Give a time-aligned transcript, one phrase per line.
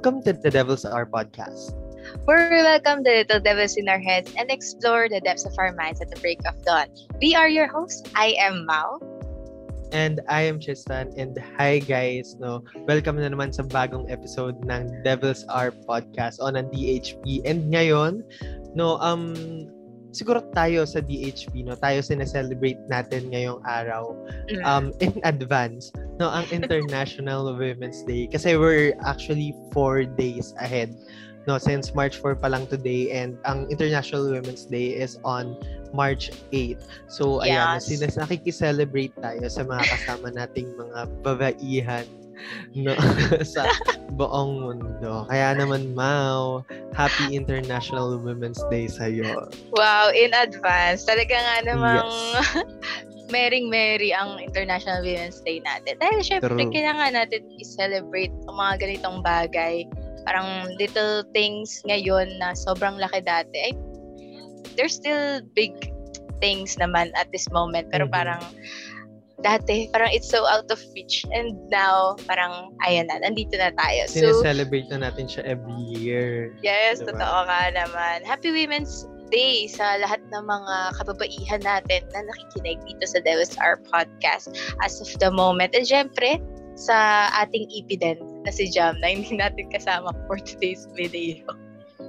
[0.00, 1.76] Welcome to the Devil's Hour podcast.
[2.24, 5.76] Where we welcome the little devils in our heads and explore the depths of our
[5.76, 6.88] minds at the break of dawn.
[7.20, 8.08] We are your hosts.
[8.16, 8.96] I am Mao.
[9.92, 11.12] And I am Tristan.
[11.20, 12.64] And hi guys, no.
[12.88, 17.44] Welcome na naman sa bagong episode ng Devil's Hour podcast on ang DHP.
[17.44, 18.24] And ngayon,
[18.72, 19.36] no, um
[20.10, 24.12] siguro tayo sa DHP, no, tayo sineselebrate natin ngayong araw
[24.50, 24.62] Mm.
[24.66, 28.26] um, in advance, no, ang International Women's Day.
[28.26, 30.90] Kasi we're actually four days ahead,
[31.46, 35.54] no, since March 4 pa lang today and ang International Women's Day is on
[35.90, 36.78] March 8.
[37.06, 37.90] So, ayan, Yes.
[37.90, 42.06] sinas nakikiselebrate tayo sa mga kasama nating mga babaihan
[42.74, 42.94] no,
[43.54, 43.66] sa
[44.14, 45.26] buong mundo.
[45.28, 46.62] Kaya naman, Mau,
[46.94, 49.48] Happy International Women's Day sa'yo.
[49.74, 51.06] Wow, in advance.
[51.06, 52.10] Talaga nga namang
[53.34, 55.96] mering-meri ang International Women's Day natin.
[56.02, 56.70] Dahil syempre, True.
[56.74, 59.86] kailangan natin i-celebrate ang mga ganitong bagay.
[60.26, 63.70] Parang little things ngayon na sobrang laki dati.
[63.70, 63.74] Ay,
[64.76, 65.72] there's still big
[66.42, 67.88] things naman at this moment.
[67.94, 68.12] Pero Mhm.
[68.12, 68.42] parang
[69.42, 71.24] dati, parang it's so out of reach.
[71.32, 74.06] And now, parang, ayan na, nandito na tayo.
[74.06, 76.54] So, Sineselebrate na natin siya every year.
[76.60, 77.16] Yes, Diba?
[77.16, 78.24] totoo nga naman.
[78.24, 83.78] Happy Women's Day sa lahat ng mga kababaihan natin na nakikinig dito sa Devil's Hour
[83.86, 84.50] podcast
[84.82, 85.70] as of the moment.
[85.72, 86.42] And syempre,
[86.74, 91.46] sa ating EP din na si Jam na hindi natin kasama for today's video.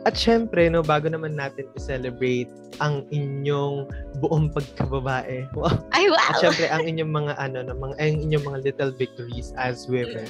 [0.01, 2.49] At syempre, no, bago naman natin i-celebrate
[2.81, 3.85] ang inyong
[4.17, 5.45] buong pagkababae.
[5.53, 5.77] Wow.
[5.93, 6.41] Ay, At wow!
[6.41, 10.25] syempre, ang inyong mga ano, no, mga, ang inyong mga little victories as women.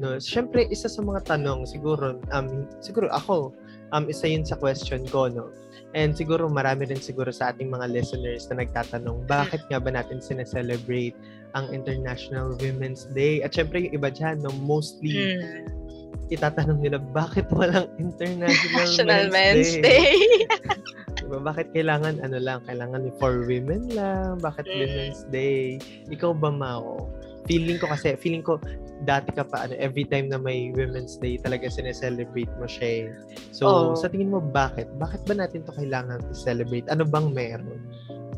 [0.00, 3.52] No, syempre, isa sa mga tanong, siguro, um, siguro ako,
[3.92, 5.52] um, isa yun sa question ko, no?
[5.92, 10.24] And siguro marami rin siguro sa ating mga listeners na nagtatanong, bakit nga ba natin
[10.24, 11.12] sineselebrate
[11.52, 13.44] ang International Women's Day?
[13.44, 15.81] At syempre, yung iba dyan, no, mostly, Mm.
[16.32, 20.00] Itatanong nila, bakit walang International National Men's, Men's Day?
[20.00, 20.16] Day.
[21.22, 21.38] Diba?
[21.38, 22.64] Bakit kailangan ano lang?
[22.66, 24.40] Kailangan for women lang?
[24.40, 24.78] Bakit Mm.
[24.80, 25.78] Women's Day?
[26.10, 27.12] Ikaw ba, Mao?
[27.46, 28.58] Feeling ko kasi, feeling ko,
[29.02, 33.06] dati ka pa, ano, every time na may Women's Day, talaga sineselebrate mo siya eh.
[33.50, 33.98] So, Oo.
[33.98, 34.86] sa tingin mo, bakit?
[34.98, 36.86] Bakit ba natin to kailangan i-celebrate?
[36.86, 37.82] Ano bang meron?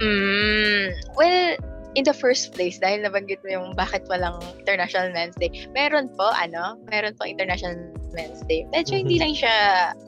[0.01, 1.55] Mm, well,
[1.95, 6.27] in the first place, dahil nabanggit mo yung bakit walang International Men's Day, meron po,
[6.35, 7.79] ano, meron po International
[8.11, 8.67] Men's Day.
[8.75, 9.23] Medyo hindi Mhm.
[9.23, 9.55] lang siya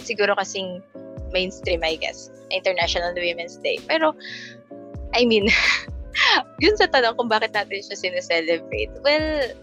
[0.03, 0.83] siguro kasing
[1.31, 3.79] mainstream, I guess, na International Women's Day.
[3.87, 4.15] Pero,
[5.15, 5.47] I mean,
[6.65, 8.91] yun sa tanong kung bakit natin siya sineselebrate.
[9.07, 9.55] Well,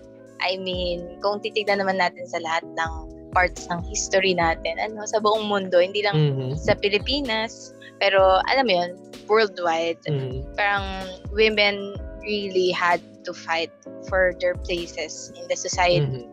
[0.44, 2.94] I mean, kung titignan naman natin sa lahat ng
[3.34, 6.60] parts ng history natin, ano, sa buong mundo, hindi lang Mhm.
[6.60, 8.92] sa Pilipinas, pero alam mo yun,
[9.26, 10.44] worldwide, Mhm.
[10.54, 10.86] parang
[11.34, 13.72] women really had to fight
[14.10, 16.26] for their places in the society.
[16.26, 16.32] Mhm.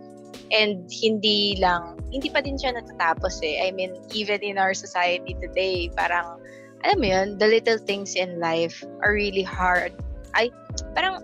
[0.51, 3.63] And hindi lang, hindi pa din siya natatapos eh.
[3.63, 6.43] I mean, even in our society today, parang,
[6.83, 9.95] alam mo yun, the little things in life are really hard.
[10.35, 10.51] Ay,
[10.99, 11.23] parang,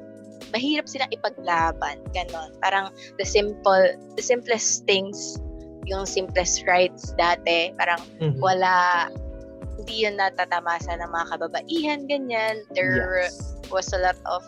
[0.54, 1.98] mahirap silang ipaglaban.
[2.14, 2.54] Ganon.
[2.62, 5.42] Parang, the simple, the simplest things,
[5.90, 8.38] yung simplest rights dati, parang, Mhm.
[8.38, 9.10] wala,
[9.76, 12.64] hindi yun natatamasa ng mga kababaihan, ganyan.
[12.72, 13.56] There Yes.
[13.68, 14.42] was a lot of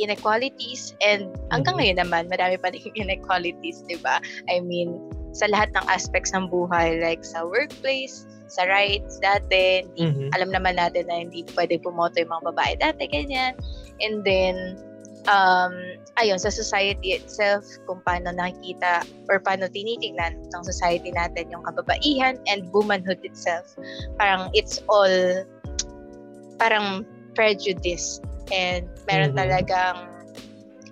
[0.00, 1.80] inequalities and hanggang Mhm.
[1.84, 4.18] ngayon naman marami pa rin inequalities, 'di ba?
[4.48, 4.96] I mean,
[5.36, 10.32] sa lahat ng aspects ng buhay like sa workplace, sa rights dati, Mhm.
[10.34, 13.54] alam naman natin na hindi pwede pumoto yung mga babae dati ganyan.
[14.00, 14.80] And then
[15.30, 15.72] um
[16.18, 22.36] ayun sa society itself kung paano nakikita or paano tinitingnan ng society natin yung kababaihan
[22.50, 23.70] and womanhood itself.
[24.18, 25.46] Parang it's all
[26.58, 27.06] parang
[27.38, 28.18] prejudice
[28.50, 29.38] and meron Mhm.
[29.38, 29.96] talagang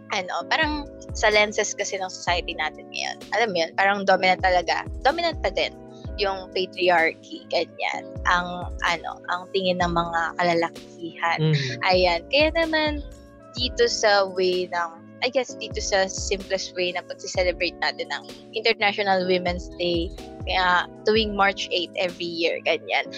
[0.08, 3.20] ano, parang sa lenses kasi ng society natin ngayon.
[3.36, 4.88] Alam mo yun, parang dominant talaga.
[5.04, 5.74] Dominant pa din
[6.16, 8.08] yung patriarchy, ganyan.
[8.24, 11.38] Ang, ano, ang tingin ng mga kalalakihan.
[11.44, 11.76] Mhm.
[11.84, 12.20] Ayan.
[12.32, 13.04] Kaya naman,
[13.56, 14.90] dito sa way ng,
[15.24, 18.22] I guess, dito sa simplest way na pag-celebrate natin ng
[18.54, 20.12] International Women's Day,
[20.46, 23.08] kaya tuwing March 8 every year, ganyan.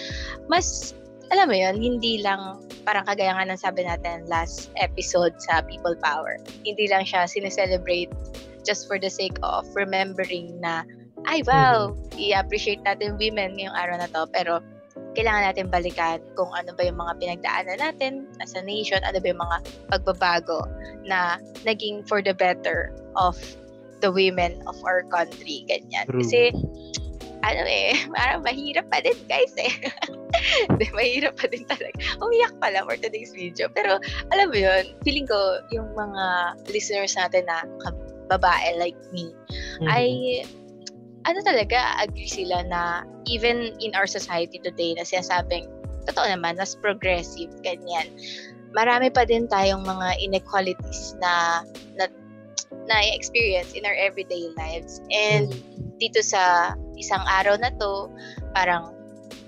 [0.49, 0.97] Mas,
[1.31, 5.95] alam mo yun, hindi lang, parang kagaya nga ng sabi natin last episode sa People
[5.99, 8.11] Power, hindi lang siya sineselebrate
[8.65, 10.85] just for the sake of remembering na,
[11.29, 14.57] ay wow, i-appreciate natin women ngayong araw na to, pero
[15.15, 19.27] kailangan natin balikan kung ano ba yung mga pinagdaanan natin as a nation, ano ba
[19.27, 19.57] yung mga
[19.91, 20.63] pagbabago
[21.03, 21.37] na
[21.67, 23.35] naging for the better of
[24.01, 26.07] the women of our country, ganyan.
[26.09, 26.23] True.
[26.23, 26.51] Kasi,
[27.41, 29.73] ano eh, parang mahirap pa din guys eh.
[30.69, 31.93] Hindi, mahirap pa din talaga.
[32.23, 33.69] Umiyak pala for today's video.
[33.73, 34.01] Pero,
[34.33, 37.65] alam mo yun, feeling ko, yung mga listeners natin na
[38.31, 39.35] babae like me,
[39.83, 39.87] Mhm.
[39.91, 40.05] ay
[41.25, 45.69] ano talaga, agree sila na even in our society today na sinasabing,
[46.09, 48.09] totoo naman, mas progressive, ganyan.
[48.71, 51.61] Marami pa din tayong mga inequalities na,
[51.99, 52.07] na
[52.87, 55.03] na experience in our everyday lives.
[55.11, 55.99] And mm-hmm.
[55.99, 58.09] dito sa isang araw na to,
[58.55, 58.95] parang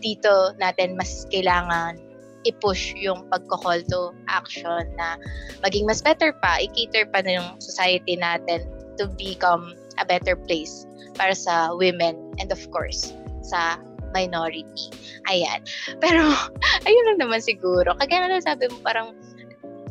[0.04, 1.98] dito natin mas kailangan
[2.44, 5.16] i-push yung pagko-call to action na
[5.64, 8.68] maging mas better pa, i-cater pa na yung society natin
[9.00, 10.84] to become a better place
[11.16, 13.14] para sa women and of course
[13.46, 13.78] sa
[14.14, 14.94] minority.
[15.28, 15.66] Ayan.
[15.98, 16.22] Pero,
[16.88, 17.98] ayun lang naman siguro.
[17.98, 19.18] Kagaya na sabi mo, parang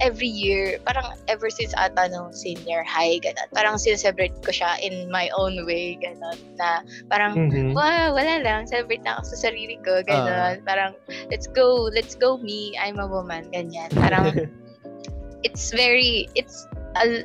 [0.03, 3.47] every year, parang ever since ata nung senior high, ganun.
[3.55, 6.39] Parang sincelebrate ko siya in my own way, ganun.
[6.59, 7.71] Na parang, mm-hmm.
[7.77, 10.59] wow, wala lang, celebrate na ako sa sarili ko, ganun.
[10.59, 10.65] Uh.
[10.65, 10.93] Parang,
[11.31, 13.95] let's go, let's go me, I'm a woman, ganyan.
[13.95, 14.51] Parang,
[15.47, 16.67] it's very, it's,
[16.99, 17.23] al,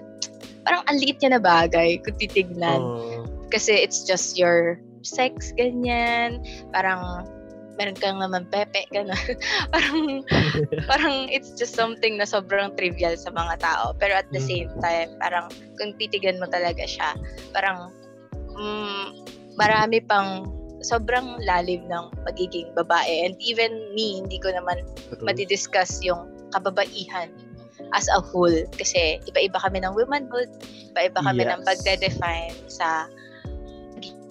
[0.61, 2.81] parang ang liit niya na bagay kung titignan.
[2.81, 3.16] Uh.
[3.49, 6.43] Kasi it's just your sex, ganyan.
[6.75, 7.27] Parang,
[7.77, 9.37] meron kang naman pepe, gano'n.
[9.73, 9.99] parang,
[10.91, 13.93] parang it's just something na sobrang trivial sa mga tao.
[14.01, 14.49] Pero at the mm.
[14.49, 15.47] same time, parang
[15.77, 17.13] kung titigan mo talaga siya,
[17.53, 17.93] parang
[18.57, 19.23] mm,
[19.55, 20.49] marami pang
[20.81, 23.25] sobrang lalim ng pagiging babae.
[23.25, 25.25] And even me, hindi ko naman True.
[25.25, 27.29] matidiscuss yung kababaihan
[27.93, 28.65] as a whole.
[28.77, 30.49] Kasi iba-iba kami ng womanhood,
[30.93, 31.49] iba-iba kami yes.
[31.53, 33.09] ng pagde-define sa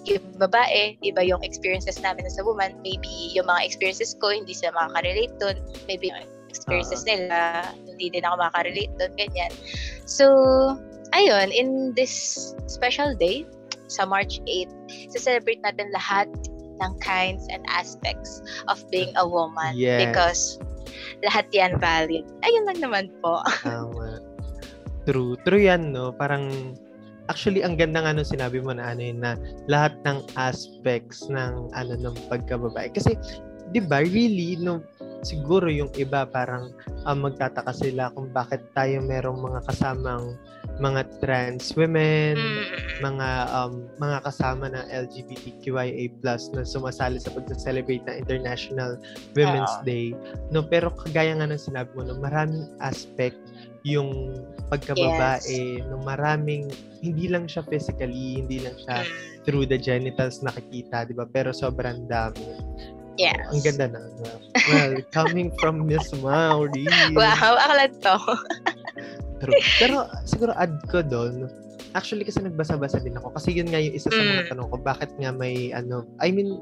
[0.07, 2.79] yung babae, iba yung experiences namin as a woman.
[2.81, 5.57] Maybe yung mga experiences ko, hindi sila makaka-relate doon.
[5.85, 7.11] Maybe yung experiences uh-huh.
[7.11, 7.37] nila,
[7.83, 9.11] hindi din ako makaka-relate doon.
[9.19, 9.51] Ganyan.
[10.07, 10.25] So,
[11.11, 13.43] ayun, in this special day,
[13.87, 16.27] sa March 8, sa-celebrate natin lahat
[16.77, 19.75] ng kinds and aspects of being a woman.
[19.75, 20.03] Yes.
[20.03, 20.41] Because
[21.25, 22.23] lahat yan valid.
[22.45, 23.41] Ayun lang naman po.
[23.65, 24.21] Tama.
[25.07, 25.39] True.
[25.47, 26.11] True yan, no?
[26.11, 26.75] Parang
[27.27, 29.35] actually ang ganda nga nung sinabi mo na ano yun na
[29.67, 33.15] lahat ng aspects ng ano ng pagkababae kasi
[33.71, 34.79] 'di ba really no
[35.25, 36.71] siguro yung iba parang
[37.03, 40.37] um, magtataka sila kung bakit tayo merong mga kasamang
[40.77, 43.01] mga trans women, mm.
[43.01, 46.13] mga um, mga kasama ng LGBTQIA+
[46.53, 49.01] na sumasali sa pagse-celebrate ng International
[49.33, 49.81] Women's uh.
[49.81, 50.13] Day.
[50.53, 53.37] No, pero kagaya nga ng sinabi mo, no, maraming aspect
[53.87, 54.35] yung
[54.67, 55.87] pagkababae yes.
[55.87, 56.67] no maraming
[56.99, 59.47] hindi lang siya physically hindi lang siya mm.
[59.47, 62.59] through the genitals nakikita di ba pero sobrang dami
[63.17, 63.49] Yes.
[63.49, 64.01] Ang ganda na.
[64.69, 66.85] Well, coming from Miss Mauri.
[67.17, 68.15] Wow, akala to.
[69.41, 69.57] True.
[69.81, 71.49] Pero siguro add ko doon,
[71.97, 74.49] actually kasi nagbasa-basa din ako kasi yun nga yung isa sa mga mm.
[74.53, 76.61] tanong ko, bakit nga may ano, I mean,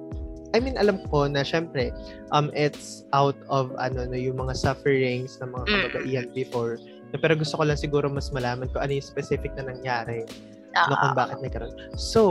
[0.56, 1.92] I mean, alam ko na syempre,
[2.32, 5.76] um, it's out of ano, no, yung mga sufferings ng mga mm.
[5.92, 6.80] kababaihan before
[7.20, 10.24] pero gusto ko lang siguro mas malaman ko ano yung specific na nangyari.
[10.76, 10.92] Uh-huh.
[10.92, 11.76] No, kung bakit nagkaroon.
[11.96, 12.22] So,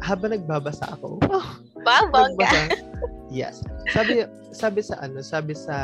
[0.00, 1.48] habang nagbabasa ako, oh,
[1.86, 2.08] wow,
[3.28, 3.60] yes.
[3.92, 5.76] Sabi sabi sa ano, sabi sa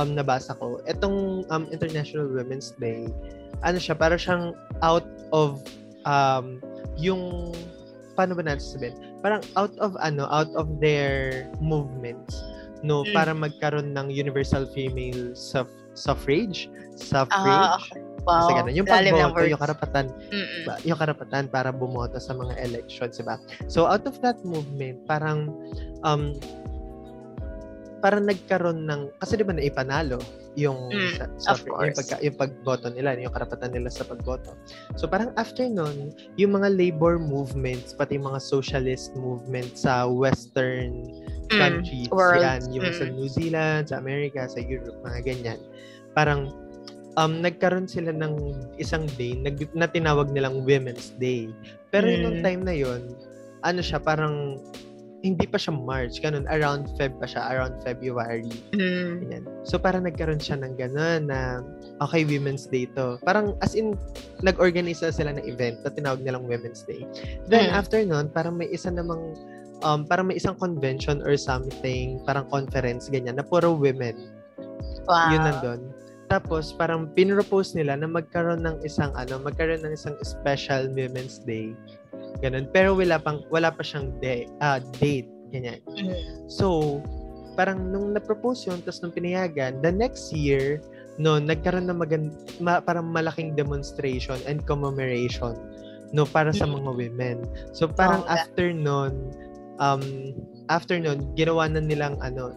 [0.00, 3.08] um nabasa ko, itong um International Women's Day,
[3.60, 5.60] ano siya, para siyang out of
[6.08, 6.60] um
[6.96, 7.52] yung
[8.16, 8.96] paano ba natin sabihin?
[9.20, 12.40] Parang out of ano, out of their movements
[12.84, 13.16] no mm.
[13.16, 18.40] para magkaroon ng universal female suff- suffrage suffrage uh, Wow.
[18.40, 18.72] Kasi ganun.
[18.72, 20.80] Yung pagboto, yung karapatan, Mm-mm.
[20.88, 23.36] yung karapatan para bumoto sa mga elections, diba?
[23.68, 25.52] So, out of that movement, parang,
[26.08, 26.32] um,
[28.04, 30.20] parang nagkaroon ng, kasi di ba naipanalo
[30.60, 34.52] yung, mm, sa, sa, yung, pagka, yung pagboto nila, yung karapatan nila sa pagboto.
[35.00, 41.16] So, parang after nun, yung mga labor movements, pati yung mga socialist movements sa western
[41.48, 42.44] mm, countries, world.
[42.44, 42.92] yan, yung mm.
[42.92, 45.60] sa New Zealand, sa America, sa Europe, mga ganyan.
[46.12, 46.52] Parang,
[47.16, 48.36] um, nagkaroon sila ng
[48.76, 51.48] isang day nag, na tinawag nilang Women's Day.
[51.88, 52.20] Pero mm.
[52.20, 53.16] nung time na yon
[53.64, 54.60] ano siya, parang
[55.24, 58.52] hindi pa siya March, ganun, around Feb pa siya, around February.
[58.76, 59.24] Mm.
[59.24, 59.44] Ganyan.
[59.64, 61.64] So, parang nagkaroon siya ng ganun na,
[62.04, 63.16] okay, Women's Day to.
[63.24, 63.96] Parang, as in,
[64.44, 67.08] nag-organize sila ng event na tinawag nilang Women's Day.
[67.48, 67.80] Then, mm.
[67.80, 69.32] after nun, parang may isa namang,
[69.80, 74.28] um, parang may isang convention or something, parang conference, ganyan, na puro women.
[75.08, 75.32] Wow.
[75.32, 75.80] Yun nandun.
[76.28, 81.76] Tapos parang pinropose nila na magkaroon ng isang ano, magkaroon ng isang special Women's Day.
[82.42, 82.66] Ganun.
[82.74, 85.78] Pero wala pang wala pa siyang day, uh, date ganyan.
[85.86, 86.50] Mm-hmm.
[86.50, 86.98] So,
[87.54, 90.82] parang nung na-propose yun, tapos nung pinayagan, the next year,
[91.22, 95.54] no, nagkaroon ng magand- ma- parang malaking demonstration and commemoration
[96.14, 96.86] no para sa mm-hmm.
[96.86, 97.38] mga women.
[97.74, 99.34] So parang oh, after noon
[99.82, 100.02] um
[100.70, 102.54] after noon ginawa na nilang ano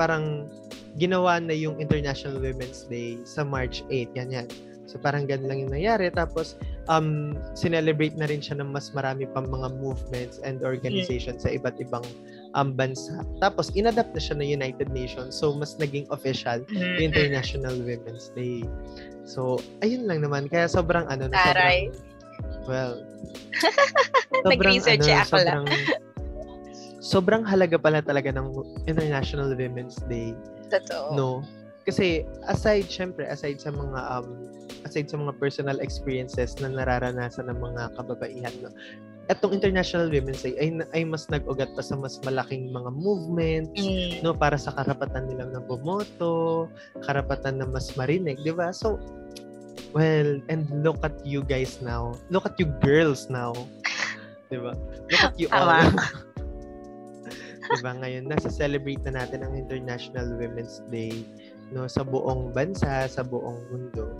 [0.00, 0.48] parang
[0.96, 4.48] ginawa na yung International Women's Day sa March 8, yan yan.
[4.84, 6.12] So parang ganun lang yung nangyari.
[6.12, 6.60] Tapos,
[6.92, 11.52] um, sinelebrate na rin siya ng mas marami pang mga movements and organizations yeah.
[11.52, 12.04] sa iba't ibang
[12.52, 13.24] um, bansa.
[13.40, 15.32] Tapos, inadapt na siya ng United Nations.
[15.36, 17.00] So, mas naging official mm-hmm.
[17.00, 18.62] International Women's Day.
[19.24, 20.52] So, ayun lang naman.
[20.52, 21.80] Kaya sobrang ano na sobrang,
[22.68, 23.00] well,
[24.44, 25.64] sobrang ano, ako sobrang,
[27.00, 28.52] sobrang halaga pala talaga ng
[28.84, 30.36] International Women's Day.
[30.68, 31.16] Totoo.
[31.16, 31.30] No?
[31.84, 34.48] Kasi aside, syempre, aside sa mga um,
[34.88, 38.72] aside sa mga personal experiences na nararanasan ng mga kababaihan, no,
[39.28, 44.24] etong International Women's Day ay, ay mas nag-ugat pa sa mas malaking mga movements, mm.
[44.24, 46.68] no, para sa karapatan nilang na bumoto,
[47.04, 48.72] karapatan na mas marinig, di ba?
[48.72, 48.96] So,
[49.92, 52.16] well, and look at you guys now.
[52.32, 53.52] Look at you girls now.
[54.52, 54.72] di ba?
[55.12, 55.68] Look at you all.
[57.72, 61.24] diba ngayon nasa celebrate na natin ang International Women's Day
[61.72, 64.10] no sa buong bansa, sa buong mundo.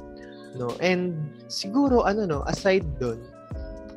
[0.55, 0.71] No?
[0.79, 1.19] And
[1.51, 3.21] siguro ano no, aside doon,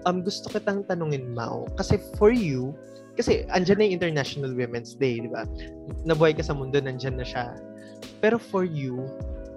[0.10, 2.74] um gusto kitang tanungin Mao kasi for you
[3.18, 5.44] kasi andyan na yung International Women's Day, di ba?
[6.06, 7.58] Nabuhay ka sa mundo, nandyan na siya.
[8.22, 9.10] Pero for you,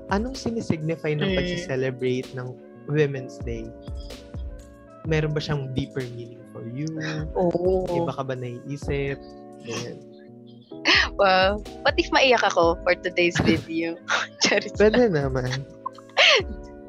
[0.09, 1.37] anong sinisignify ng mm.
[1.37, 2.56] pag-celebrate ng
[2.88, 3.68] Women's Day?
[5.04, 6.88] Meron ba siyang deeper meaning for you?
[7.37, 7.85] Oh.
[7.85, 9.20] Iba ka ba naiisip?
[9.68, 10.10] Ganyan.
[11.20, 11.60] Wow.
[11.84, 13.96] What if maiyak ako for today's video?
[14.44, 15.64] Charis Pwede naman.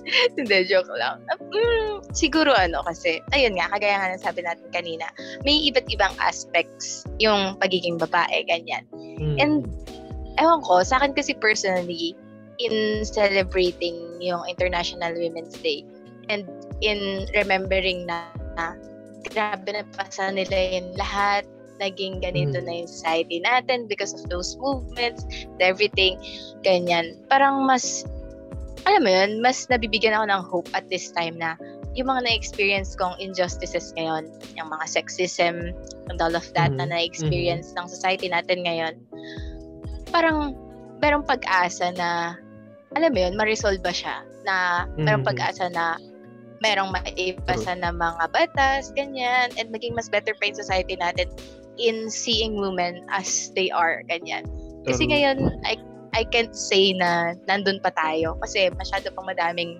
[0.36, 1.24] Hindi, joke lang.
[1.54, 5.08] Mm, siguro ano kasi, ayun nga, kagaya nga ng sabi natin kanina,
[5.48, 8.84] may iba't ibang aspects yung pagiging babae, ganyan.
[8.92, 9.38] Mm.
[9.40, 9.56] And,
[10.42, 12.18] ewan ko, sa akin kasi personally,
[12.60, 15.86] in celebrating yung International Women's Day,
[16.28, 16.50] and
[16.84, 18.28] in remembering na,
[18.60, 18.76] na
[19.32, 21.48] grabe na pasa nila yung lahat,
[21.82, 22.66] naging ganito mm.
[22.70, 25.26] na yung society natin because of those movements,
[25.58, 26.22] everything,
[26.62, 27.18] ganyan.
[27.28, 28.06] Parang mas,
[28.86, 31.58] alam mo yun, mas nabibigyan ako ng hope at this time na
[31.98, 35.76] yung mga na-experience kong injustices ngayon, yung mga sexism,
[36.08, 36.88] and all of that mm-hmm.
[36.88, 37.84] na na-experience mm-hmm.
[37.84, 38.96] ng society natin ngayon,
[40.14, 40.56] parang
[41.04, 42.40] merong pag-asa na,
[42.96, 44.24] alam mo yun, ma-resolve ba siya?
[44.48, 45.32] Na merong mm-hmm.
[45.36, 46.00] pag-asa na
[46.62, 51.28] merong maipasa na mga batas, ganyan, and maging mas better pa yung society natin
[51.78, 54.48] in seeing women as they are, ganyan.
[54.84, 55.78] Kasi ngayon, I,
[56.12, 59.80] I can't say na nandun pa tayo kasi masyado pang madaming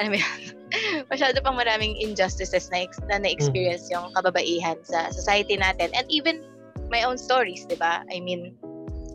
[0.00, 0.40] mo yan,
[1.12, 3.92] masyado pang maraming injustices na, na na-experience mm.
[3.92, 5.92] yung kababaihan sa society natin.
[5.92, 6.40] And even
[6.88, 8.00] my own stories, di ba?
[8.08, 8.56] I mean,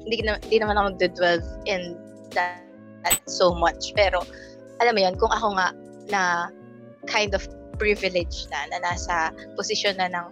[0.05, 1.97] hindi, na, hindi naman ako magdudwell in
[2.37, 2.61] that,
[3.03, 3.93] that so much.
[3.97, 4.21] Pero,
[4.77, 5.73] alam mo yan, kung ako nga
[6.13, 6.21] na
[7.09, 7.41] kind of
[7.81, 10.27] privilege na, na nasa posisyon na ng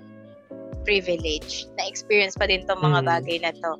[0.85, 3.07] privilege na experience pa din tong mga mm.
[3.09, 3.71] bagay na to.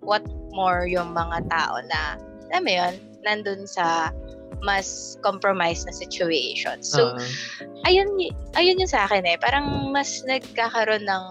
[0.00, 0.22] What
[0.54, 2.16] more yung mga tao na,
[2.54, 2.94] alam mo yun,
[3.26, 4.14] nandun sa
[4.62, 6.86] mas compromised na situation.
[6.86, 7.66] So, uh-huh.
[7.90, 8.14] ayun,
[8.54, 9.34] ayun yung sa akin eh.
[9.42, 11.24] Parang mas nagkakaroon ng,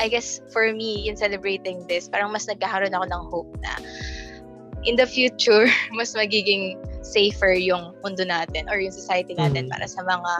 [0.00, 3.76] I guess, for me, in celebrating this, parang mas nagkakaroon ako ng hope na
[4.88, 9.70] in the future, mas magiging safer yung mundo natin or yung society natin mm.
[9.70, 10.32] para sa mga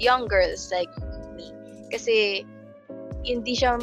[0.00, 0.90] young girls like
[1.36, 1.52] me.
[1.92, 2.46] Kasi
[3.24, 3.80] hindi siya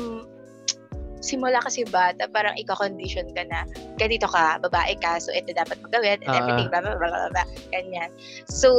[1.21, 3.69] simula kasi bata, parang ika-condition ka na,
[4.01, 7.29] ganito ka, babae ka, so ito dapat magawin, and uh, everything, blah, blah, blah, blah,
[7.29, 8.09] blah, ganyan.
[8.49, 8.73] So,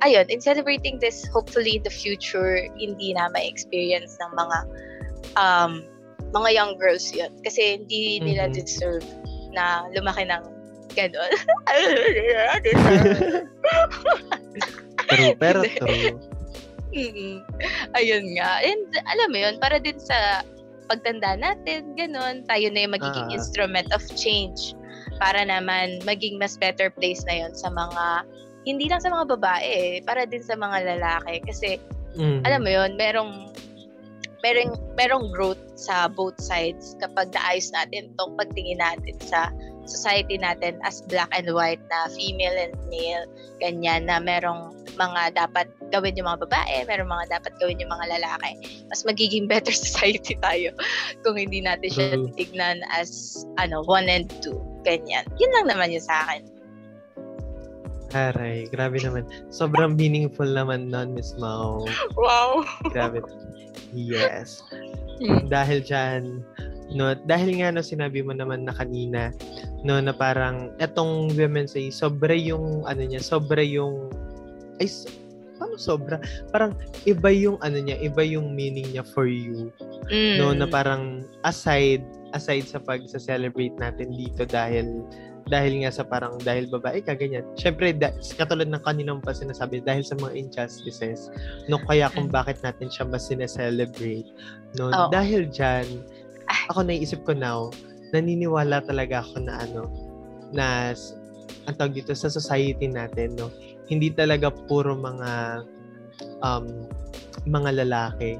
[0.00, 4.58] ayun, in celebrating this, hopefully in the future, hindi na ma-experience ng mga,
[5.36, 5.84] um,
[6.32, 7.30] mga young girls yun.
[7.44, 8.26] Kasi hindi mm-hmm.
[8.26, 9.04] nila deserve
[9.52, 10.44] na lumaki ng
[10.96, 11.32] gano'n.
[15.08, 16.16] true, pero true.
[16.96, 17.44] Mm.
[18.00, 18.64] Ayun nga.
[18.64, 20.40] And alam mo yun, para din sa
[20.88, 24.72] pagtanda natin, ganun, tayo na yung magiging uh, instrument of change
[25.20, 28.24] para naman maging mas better place na yon sa mga
[28.66, 31.70] hindi lang sa mga babae para din sa mga lalaki kasi
[32.18, 32.42] mm.
[32.44, 33.32] alam mo yon merong
[34.44, 39.48] merong merong growth sa both sides kapag naayos natin tong pagtingin natin sa
[39.88, 43.26] society natin as black and white na female and male,
[43.62, 48.18] ganyan na merong mga dapat gawin yung mga babae, merong mga dapat gawin yung mga
[48.18, 48.82] lalaki.
[48.88, 50.72] Mas magiging better society tayo
[51.22, 52.34] kung hindi natin siya mm.
[52.34, 54.56] tignan as ano, one and two.
[54.82, 55.26] Ganyan.
[55.38, 56.42] Yun lang naman yung sa akin.
[58.14, 59.26] Aray, grabe naman.
[59.50, 61.84] Sobrang meaningful naman nun, Miss Mao.
[62.14, 62.64] Wow!
[62.90, 63.22] Grabe.
[63.96, 64.60] Yes.
[65.22, 65.48] Hmm.
[65.48, 66.44] Dahil dyan,
[66.92, 69.32] no, dahil nga no, sinabi mo naman na kanina,
[69.82, 74.10] no, na parang etong women's say, sobra yung, ano niya, sobra yung,
[74.78, 74.86] ay,
[75.56, 76.20] paano sobra?
[76.52, 76.76] Parang
[77.08, 79.72] iba yung ano niya, iba yung meaning niya for you.
[80.12, 80.36] Mm.
[80.38, 82.04] No, na parang aside
[82.36, 85.02] aside sa pag-celebrate natin dito dahil
[85.46, 87.46] dahil nga sa parang dahil babae ka ganyan.
[87.54, 91.30] Syempre da, katulad ng kaninang pa sinasabi dahil sa mga injustices
[91.70, 94.26] no kaya kung bakit natin siya mas celebrate
[94.74, 95.08] no oh.
[95.08, 95.86] dahil diyan
[96.70, 97.70] ako naisip ko now
[98.14, 99.82] naniniwala talaga ako na ano
[100.54, 100.94] na
[101.66, 103.50] ang tawag dito sa society natin no?
[103.86, 105.62] Hindi talaga puro mga
[106.42, 106.86] um
[107.46, 108.38] mga lalaki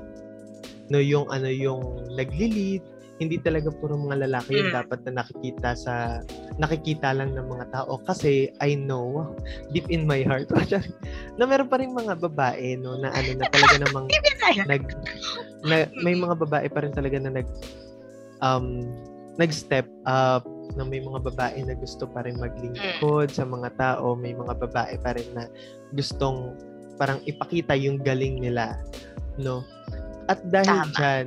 [0.91, 1.03] no?
[1.03, 4.77] Yung ano yung nagli-lead hindi talaga puro mga lalaki yung mm.
[4.77, 6.21] dapat na nakikita sa
[6.61, 7.97] nakikita lang ng mga tao.
[8.05, 9.33] Kasi I know
[9.73, 10.53] deep in my heart
[11.41, 13.01] na meron pa rin mga babae no?
[13.01, 14.07] Na ano na talaga namang
[14.71, 14.85] nag
[15.65, 17.49] na, may mga babae pa rin talaga na nag
[18.41, 18.85] um
[19.37, 24.33] nag-step up na may mga babae na gusto pa rin maglingkod sa mga tao, may
[24.33, 25.45] mga babae pa rin na
[25.93, 26.57] gustong
[26.97, 28.81] parang ipakita yung galing nila,
[29.37, 29.61] no?
[30.27, 30.97] At dahil Tama.
[30.97, 31.27] dyan,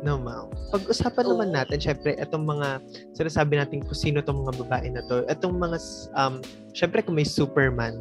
[0.00, 0.48] No, ma'am.
[0.72, 1.30] Pag-usapan oh.
[1.36, 2.80] naman natin, syempre, itong mga,
[3.12, 5.28] sinasabi natin kung sino itong mga babae na to.
[5.28, 5.76] Itong mga,
[6.16, 6.40] um,
[6.72, 8.00] syempre kung may Superman,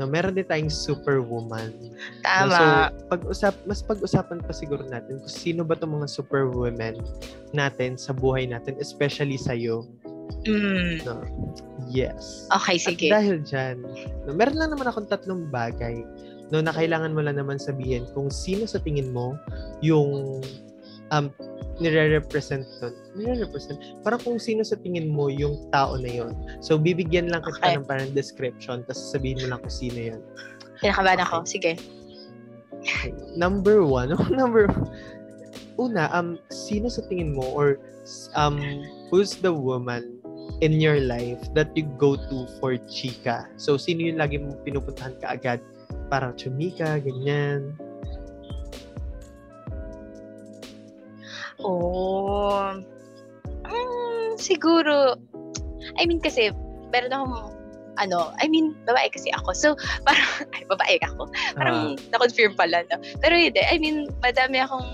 [0.00, 1.76] no, meron din tayong Superwoman.
[2.24, 2.48] Tama.
[2.48, 2.64] No, so,
[3.12, 7.04] pag-usap, mas pag-usapan pa siguro natin kung sino ba itong mga Superwomen
[7.52, 9.84] natin sa buhay natin, especially sa'yo.
[10.48, 11.04] Mm.
[11.04, 11.20] No?
[11.92, 12.48] Yes.
[12.50, 13.12] Okay, sige.
[13.12, 13.84] At dahil dyan,
[14.24, 16.00] no, meron lang naman akong tatlong bagay
[16.50, 19.34] no, na kailangan mo lang naman sabihin kung sino sa tingin mo
[19.82, 20.40] yung
[21.10, 21.30] um,
[21.78, 22.94] nire-represent nun.
[23.14, 23.76] Nire-represent.
[24.00, 26.32] Parang kung sino sa tingin mo yung tao na yon.
[26.64, 27.76] So, bibigyan lang kita okay.
[27.76, 30.20] ng parang description, tapos sabihin mo lang kung sino yun.
[30.80, 31.28] Kinakabahan okay.
[31.28, 31.36] ako.
[31.44, 31.72] Sige.
[33.36, 34.14] Number one.
[34.40, 34.70] Number
[35.76, 37.76] Una, um, sino sa tingin mo or
[38.32, 38.56] um,
[39.12, 40.16] who's the woman
[40.64, 43.44] in your life that you go to for chika?
[43.60, 45.60] So, sino yung lagi mo pinupuntahan ka agad?
[46.08, 47.76] Parang chumika, ganyan.
[51.60, 52.76] Oh.
[53.66, 55.16] Um, siguro,
[55.96, 56.52] I mean kasi,
[56.92, 57.56] meron akong,
[57.96, 59.50] ano, I mean, babae kasi ako.
[59.56, 59.68] So,
[60.06, 61.28] parang, ay, babae ako.
[61.56, 62.08] Parang, uh.
[62.12, 63.00] na-confirm pala, no?
[63.20, 64.86] Pero hindi, I mean, madami akong,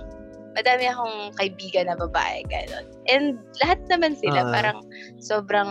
[0.53, 2.87] madami akong kaibigan na babae, gano'n.
[3.11, 4.53] And lahat naman sila, uh.
[4.55, 4.79] parang,
[5.19, 5.71] sobrang,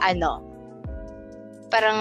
[0.00, 0.42] ano,
[1.68, 1.98] parang,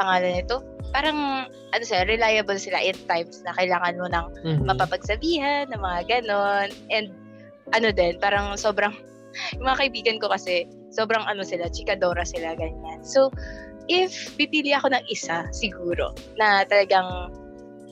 [0.00, 4.64] pangalan nito, parang, ano sila, reliable sila in times na kailangan mo ng mm-hmm.
[4.64, 6.70] mapapagsabihan, ng mga ganon.
[6.88, 7.10] And
[7.72, 8.92] ano din, parang sobrang,
[9.56, 13.00] yung mga kaibigan ko kasi, sobrang ano sila, chikadora sila, ganyan.
[13.00, 13.32] So,
[13.88, 17.32] if pipili ako ng isa, siguro, na talagang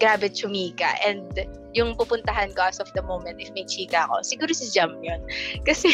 [0.00, 4.52] grabe chumika and yung pupuntahan ko as of the moment if may chika ako, siguro
[4.52, 5.20] si Jam yun.
[5.68, 5.88] Kasi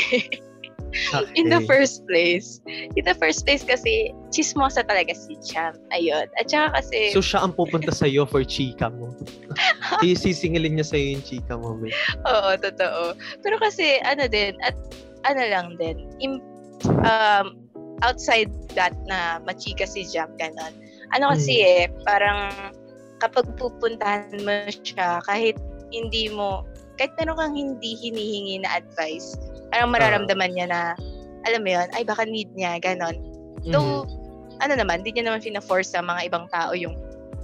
[0.89, 1.33] Okay.
[1.37, 2.61] In the first place.
[2.69, 5.77] In the first place kasi, chismosa talaga si Cham.
[5.93, 6.29] Ayun.
[6.41, 7.13] At saka kasi...
[7.13, 9.13] So, siya ang pupunta sa iyo for chika mo.
[10.03, 11.93] Sisingilin niya sa iyo yung chika mo, may.
[12.25, 13.13] Oo, totoo.
[13.45, 14.77] Pero kasi, ano din, at
[15.29, 16.41] ano lang din, im,
[17.05, 17.47] um,
[18.07, 20.73] outside that na machika si Jam, ganon.
[21.17, 21.69] Ano kasi hmm.
[21.69, 22.53] eh, parang
[23.19, 25.59] kapag pupuntahan mo siya, kahit
[25.91, 26.63] hindi mo,
[26.99, 30.81] kahit meron kang hindi hinihingi na advice, Parang mararamdaman niya na,
[31.45, 33.21] alam mo yun, ay baka need niya, ganon.
[33.69, 34.65] Though, mm-hmm.
[34.65, 36.97] ano naman, hindi niya naman fina-force sa mga ibang tao yung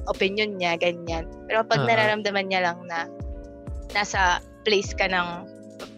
[0.08, 1.28] opinion niya, ganyan.
[1.48, 1.88] Pero pag uh-huh.
[1.88, 3.08] nararamdaman niya lang na
[3.92, 5.48] nasa place ka ng,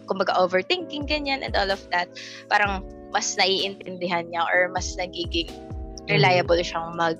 [0.07, 2.11] kumbaga, overthinking, ganyan, and all of that,
[2.51, 2.83] parang
[3.15, 5.47] mas naiintindihan niya or mas nagiging
[6.11, 6.75] reliable mm-hmm.
[6.75, 7.19] siyang mag,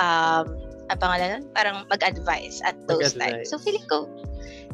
[0.00, 0.56] um,
[0.88, 1.44] ang pangalan nun?
[1.52, 3.44] Parang mag-advise at those mag-advise.
[3.44, 3.48] times.
[3.52, 4.08] So, feeling ko,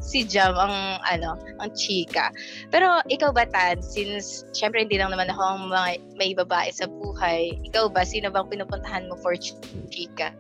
[0.03, 2.35] si Jam ang ano, ang chika.
[2.75, 5.89] Pero ikaw ba Tan, since syempre hindi lang naman ako ang mga,
[6.19, 9.39] may babae sa buhay, ikaw ba sino bang pinupuntahan mo for
[9.89, 10.35] chika?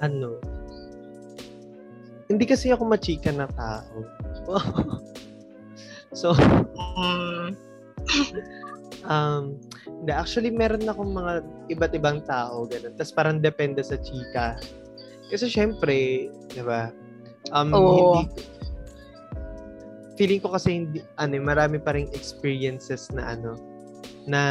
[0.00, 0.40] Ano?
[2.32, 3.96] Hindi kasi ako machika na tao.
[6.20, 6.32] so,
[6.96, 7.52] um,
[9.12, 9.60] um,
[10.00, 11.32] hindi, actually, meron akong mga
[11.68, 12.96] iba't ibang tao, ganun.
[12.96, 14.56] Tapos parang depende sa chika.
[15.28, 16.88] Kasi syempre, di ba,
[17.48, 18.20] Um, Oo.
[18.20, 18.28] hindi,
[20.20, 23.56] feeling ko kasi hindi, ano, eh, marami pa ring experiences na ano,
[24.28, 24.42] na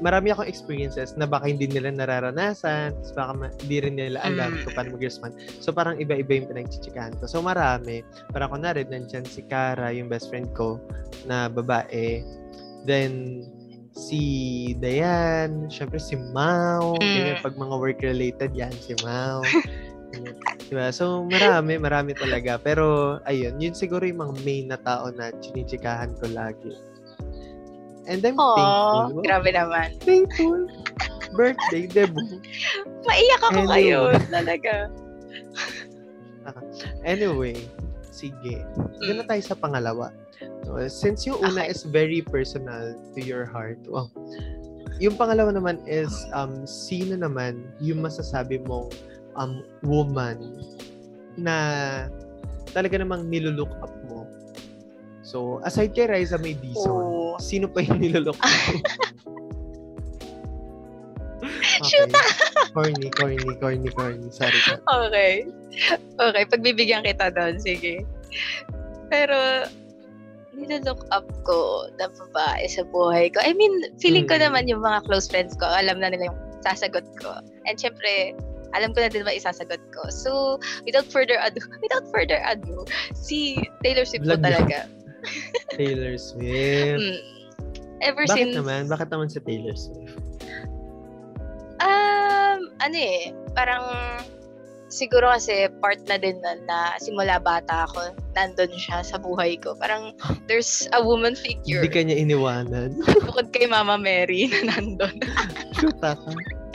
[0.00, 4.56] marami akong experiences na baka hindi nila nararanasan, tapos baka ma- hindi rin nila alam
[4.56, 4.60] mm.
[4.64, 5.32] kung paano mag-respond.
[5.60, 7.28] So, parang iba-iba yung pinagchichikahan ko.
[7.28, 8.02] So, marami.
[8.32, 10.80] Parang rin, nandyan si Kara, yung best friend ko,
[11.28, 12.24] na babae.
[12.88, 13.44] Then,
[13.92, 17.44] si Dayan, syempre si Mau, mm.
[17.44, 19.44] pag mga work-related yan, si Mau.
[20.70, 20.94] Diba?
[20.94, 22.54] So, marami, marami talaga.
[22.62, 26.70] Pero, ayun, yun siguro yung mga main na tao na chinichikahan ko lagi.
[28.06, 29.22] And I'm Aww, thankful.
[29.26, 29.88] grabe naman.
[29.98, 30.70] Thankful.
[31.34, 32.38] Birthday, debut.
[33.02, 33.70] Maiyak ako anyway.
[33.90, 34.74] ngayon, talaga.
[37.02, 37.54] anyway,
[38.10, 38.62] sige.
[39.02, 40.10] Doon na tayo sa pangalawa.
[40.66, 41.72] No, since yung una Okay.
[41.74, 43.78] is very personal to your heart.
[43.86, 44.08] Wow.
[45.00, 48.92] Yung pangalawa naman is um sino naman yung masasabi mong
[49.36, 50.60] um woman
[51.38, 51.56] na
[52.70, 54.26] talaga namang nilulook up mo.
[55.22, 57.38] So, aside kay Riza may Dison, Oo.
[57.38, 58.78] sino pa yung nilulook up mo?
[61.80, 62.12] Shoot
[62.76, 64.28] Corny, corny, corny, corny.
[64.30, 64.60] Sorry.
[64.62, 64.78] sorry.
[64.86, 65.32] Okay.
[66.20, 68.04] Okay, pagbibigyan kita doon, sige.
[69.10, 69.66] Pero,
[70.54, 73.42] nilalook up ko na babae sa buhay ko.
[73.42, 74.50] I mean, feeling ko Mm.
[74.50, 77.40] naman yung mga close friends ko, alam na nila yung sasagot ko.
[77.66, 78.36] And syempre,
[78.74, 80.02] alam ko na din ba isasagot ko.
[80.10, 84.46] So, without further ado, without further ado, si Taylor Swift po Vlog na.
[84.52, 84.78] talaga.
[85.76, 87.00] Taylor Swift.
[87.00, 87.18] Mm.
[88.00, 88.56] Ever Bakit since...
[88.56, 88.88] naman?
[88.88, 90.16] Bakit naman si Taylor Swift?
[91.80, 93.84] Um, ano eh, parang
[94.90, 99.78] siguro kasi part na din na, na simula bata ako, nandun siya sa buhay ko.
[99.78, 100.12] Parang
[100.50, 102.98] there's a woman figure Hindi ka niya iniwanan.
[103.24, 105.16] bukod kay Mama Mary na nandun.
[105.78, 106.30] Shoota ka.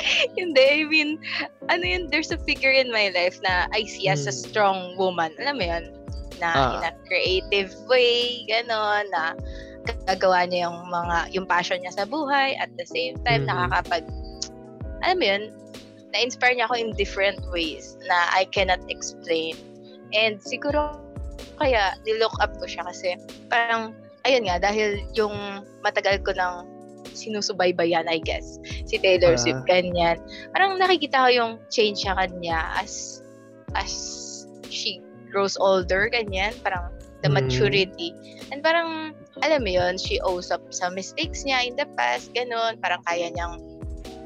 [0.40, 1.18] Hindi, I mean,
[1.70, 4.42] ano yun, there's a figure in my life na I see as a Hmm.
[4.46, 5.34] strong woman.
[5.42, 5.86] Alam mo yun?
[6.38, 6.72] Na Ah.
[6.78, 9.34] in a creative way, gano'n, na
[10.10, 13.50] gagawa niya yung mga, yung passion niya sa buhay, at the same time, Mhm.
[13.50, 14.04] nakakapag,
[15.06, 15.44] alam mo yun,
[16.12, 19.56] na-inspire niya ako in different ways na I cannot explain.
[20.16, 20.98] And siguro,
[21.60, 23.16] kaya, nilook up ko siya kasi,
[23.48, 26.66] parang, ayun nga, dahil yung matagal ko nang
[27.16, 29.42] sinusubaybayan, I guess, si Taylor Ah.
[29.42, 30.20] Swift, ganyan.
[30.52, 33.24] Parang nakikita ko yung change sa kanya as,
[33.74, 33.92] as
[34.68, 35.00] she
[35.32, 36.54] grows older, ganyan.
[36.62, 36.92] Parang
[37.24, 37.42] the Mm.
[37.42, 38.14] maturity.
[38.54, 42.78] And parang, alam mo yun, she owes up sa mistakes niya in the past, ganun.
[42.84, 43.58] Parang kaya niyang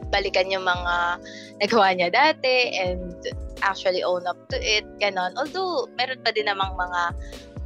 [0.10, 1.22] balikan yung mga
[1.62, 3.14] nagawa niya dati and
[3.62, 5.36] actually own up to it, ganon.
[5.38, 7.02] Although, meron pa din namang mga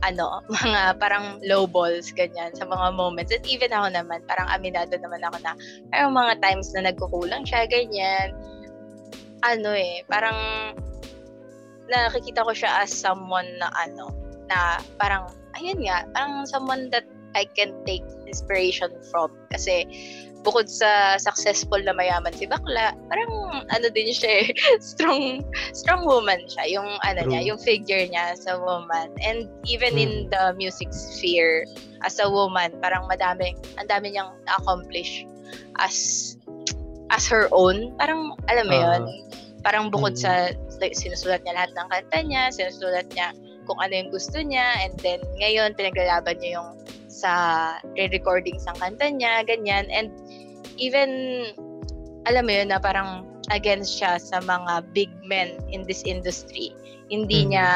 [0.04, 3.32] ano, mga parang low balls, ganyan, sa mga moments.
[3.32, 5.56] And even ako naman, parang aminado naman ako na,
[5.89, 8.36] parang mga times na nagkukulang siya, ganyan.
[9.44, 10.38] Ano eh, parang
[11.88, 14.12] nakikita ko siya as someone na ano,
[14.52, 19.34] na parang, ayun nga, parang someone that I can take inspiration from.
[19.50, 19.88] Kasi,
[20.43, 23.32] bukod sa successful na mayaman si Bakla, parang
[23.71, 24.47] ano din siya eh,
[24.84, 25.39] strong
[25.71, 27.32] strong woman siya, yung ano True.
[27.32, 29.10] niya, yung figure niya as a woman.
[29.23, 30.36] And even in Mm.
[30.36, 31.63] the music sphere
[32.03, 35.23] as a woman, parang madami, ang dami niyang accomplish
[35.79, 36.36] as
[37.10, 37.95] as her own.
[37.95, 38.82] Parang alam mo Ah.
[38.99, 39.01] 'yun,
[39.63, 40.21] parang bukod Mm.
[40.21, 40.32] sa
[40.84, 43.32] like, sinusulat niya lahat ng kanta niya, sinusulat niya
[43.63, 46.69] kung ano yung gusto niya, and then ngayon pinaglalaban niya yung
[47.08, 47.32] sa
[47.95, 49.88] re-recordings ng kanta niya, ganyan.
[49.93, 50.12] And
[50.78, 51.10] even,
[52.26, 56.72] alam mo yun, na parang against siya sa mga big men in this industry.
[57.12, 57.50] Hindi Mhm.
[57.52, 57.68] niya,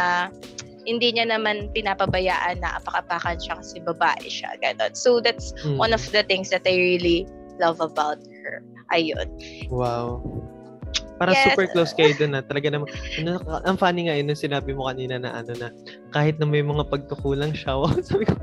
[0.88, 4.56] hindi niya naman pinapabayaan na apakapakan siya kasi babae siya.
[4.64, 4.96] Ganon.
[4.96, 5.76] So, that's Mm.
[5.76, 7.28] one of the things that I really
[7.60, 8.64] love about her.
[8.96, 9.28] Ayun.
[9.68, 10.24] Wow.
[11.20, 11.50] Parang Yes.
[11.52, 12.46] super close kayo dun na.
[12.46, 12.88] Talaga naman,
[13.20, 15.74] ano, ang funny nga yun, nung sinabi mo kanina na ano na,
[16.16, 18.38] kahit na may mga pagkukulang siya, wow, sabi ko,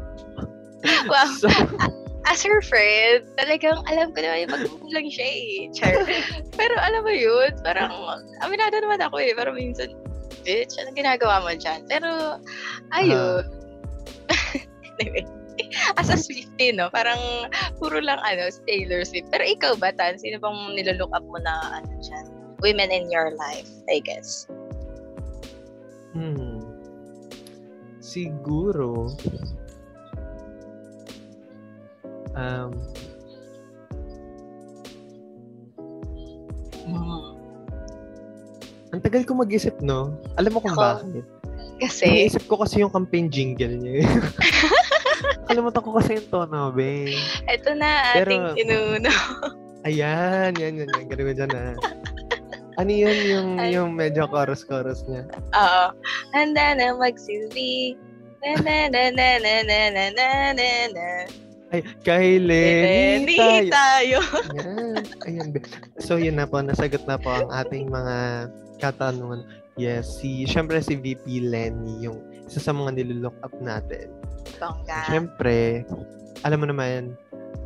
[1.09, 1.25] Wow.
[1.41, 1.49] so,
[2.25, 5.69] As her friend, talagang alam ko naman yung pagkukulang siya eh.
[5.77, 5.93] Char.
[6.59, 7.93] Pero alam mo yun, parang,
[8.41, 9.37] aminado naman ako eh.
[9.37, 9.93] Pero minsan,
[10.41, 11.85] bitch, anong ginagawa mo dyan?
[11.85, 12.41] Pero,
[12.97, 13.45] ayun.
[15.05, 15.25] anyway.
[16.01, 16.91] As a Swiftie, no?
[16.91, 19.31] Parang, puro lang, ano, Taylor Swift.
[19.31, 20.19] Pero ikaw ba, Tan?
[20.19, 22.27] Sino bang nilolook up mo na, ano dyan?
[22.65, 24.49] Women in your life, I guess.
[26.15, 26.63] hmm,
[27.99, 29.13] siguro,
[32.35, 32.71] um,
[36.85, 37.33] Mm.
[38.93, 40.13] ang tagal ko mag-isip, no?
[40.37, 41.25] Alam mo kung Ako, bakit?
[41.81, 44.05] Kasi, Iniisip ko kasi yung campaign jingle niya.
[45.49, 47.17] Kalimutan ko kasi yung tono, be.
[47.49, 49.11] eto na Pero- ating inuno.
[49.85, 51.05] Ayan, yan, yan, yan.
[51.09, 51.75] Mo dyan, ah.
[52.75, 53.77] Ano yun, yung, Ay.
[53.77, 55.25] yung medyo chorus-chorus niya?
[55.53, 55.85] Oo.
[56.33, 57.95] Handa na magsilbi.
[58.41, 61.09] Na na na na na na na na na na.
[61.75, 63.67] Ay, kay Lenny tayo.
[63.75, 64.19] tayo.
[64.55, 65.03] Ayan.
[65.27, 65.49] Ayan.
[65.99, 66.63] So, yun na po.
[66.63, 68.47] Nasagot na po ang ating mga
[68.79, 69.43] katanungan.
[69.75, 74.07] Yes, si, syempre si VP Lenny, yung isa sa mga nilulook up natin.
[74.63, 75.03] Bongga.
[75.11, 75.83] Syempre,
[76.47, 77.19] alam mo naman,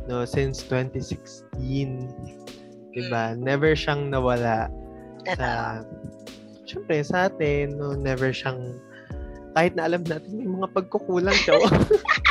[0.09, 1.53] no, since 2016,
[2.97, 4.73] diba, never siyang nawala
[5.37, 5.85] sa,
[6.65, 8.73] syempre, sa atin, no, never siyang,
[9.53, 11.61] kahit na alam natin may mga pagkukulang siya.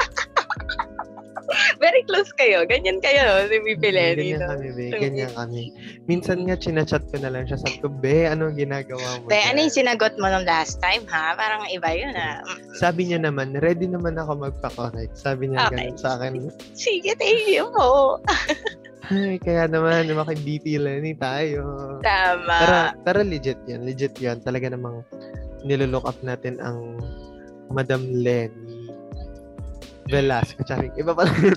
[1.98, 2.62] Very close kayo.
[2.62, 4.38] Ganyan kayo, ni Bibi Lenny.
[4.38, 4.48] Ganyan no?
[4.54, 4.86] kami, be.
[4.94, 5.62] Ganyan kami.
[6.06, 7.58] Minsan nga, chinachat ko na lang siya.
[7.58, 9.26] Sabi ko, be, anong ginagawa mo?
[9.26, 11.34] Be, ano dyan?" yung sinagot mo nung last time, ha?
[11.34, 12.38] Parang iba yun, ha?
[12.46, 12.70] Mm.
[12.78, 15.18] Sabi niya naman, ready naman ako magpa-correct.
[15.18, 15.90] Sabi niya Okay.
[15.90, 16.32] ganun sa akin.
[16.78, 18.22] Sige, thank you po.
[19.10, 21.98] Ay, kaya naman, maki-BP Lenny tayo.
[22.06, 22.56] Tama.
[22.62, 23.82] Pero, pero legit yan.
[23.82, 24.38] Legit yan.
[24.38, 25.02] Talaga namang
[25.66, 26.94] nilolook up natin ang
[27.74, 28.67] Madam Lenny
[30.08, 30.60] Velasco.
[30.64, 31.56] Charing, iba pala yun.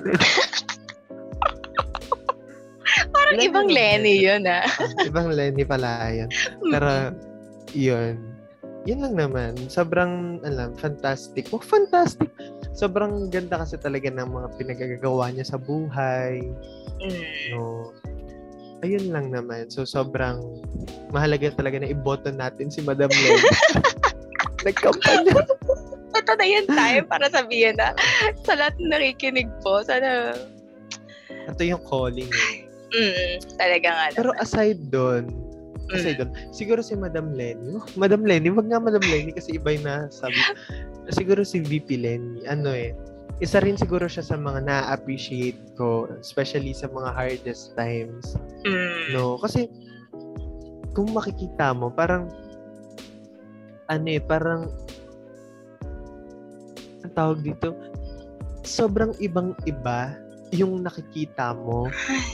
[3.11, 3.67] Parang Lenny ibang.
[3.71, 4.67] Lenny yun, ha?
[4.67, 6.29] Ah, ibang Lenny pala yun.
[6.67, 7.15] Pero,
[7.71, 8.15] yun.
[8.83, 9.55] Yun lang naman.
[9.71, 11.47] Sobrang, alam, fantastic.
[11.55, 12.27] Oh, fantastic.
[12.75, 16.43] Sobrang ganda kasi talaga ng mga pinagagawa niya sa buhay.
[16.99, 17.23] Mm.
[17.55, 17.93] No.
[18.81, 19.69] Ayun lang naman.
[19.69, 20.41] So, sobrang
[21.13, 23.47] mahalaga talaga na iboto natin si Madam Lenny.
[24.65, 25.45] Nagkampanya.
[26.21, 27.97] Ito na yun time para sabihin na
[28.45, 30.37] sa lahat ng nakikinig po, sana,
[31.49, 32.29] Ito yung calling.
[32.29, 32.69] eh.
[32.91, 34.05] mm, talaga nga.
[34.13, 35.25] Pero aside doon,
[35.89, 36.21] aside Mm.
[36.21, 37.73] doon, siguro si Madam Lenny.
[37.73, 40.37] Oh, Madam Lenny, wag nga Madam Lenny kasi iba yung nasabi.
[41.09, 42.93] siguro si VP Lenny, ano eh,
[43.39, 48.37] isa rin siguro siya sa mga na-appreciate ko, especially sa mga hardest times.
[48.61, 49.11] Mm.
[49.11, 49.65] No, kasi
[50.91, 52.29] kung makikita mo, parang
[53.87, 54.69] ano eh, parang
[57.03, 57.73] ang tawag dito,
[58.61, 60.13] sobrang ibang iba
[60.51, 61.87] yung nakikita mo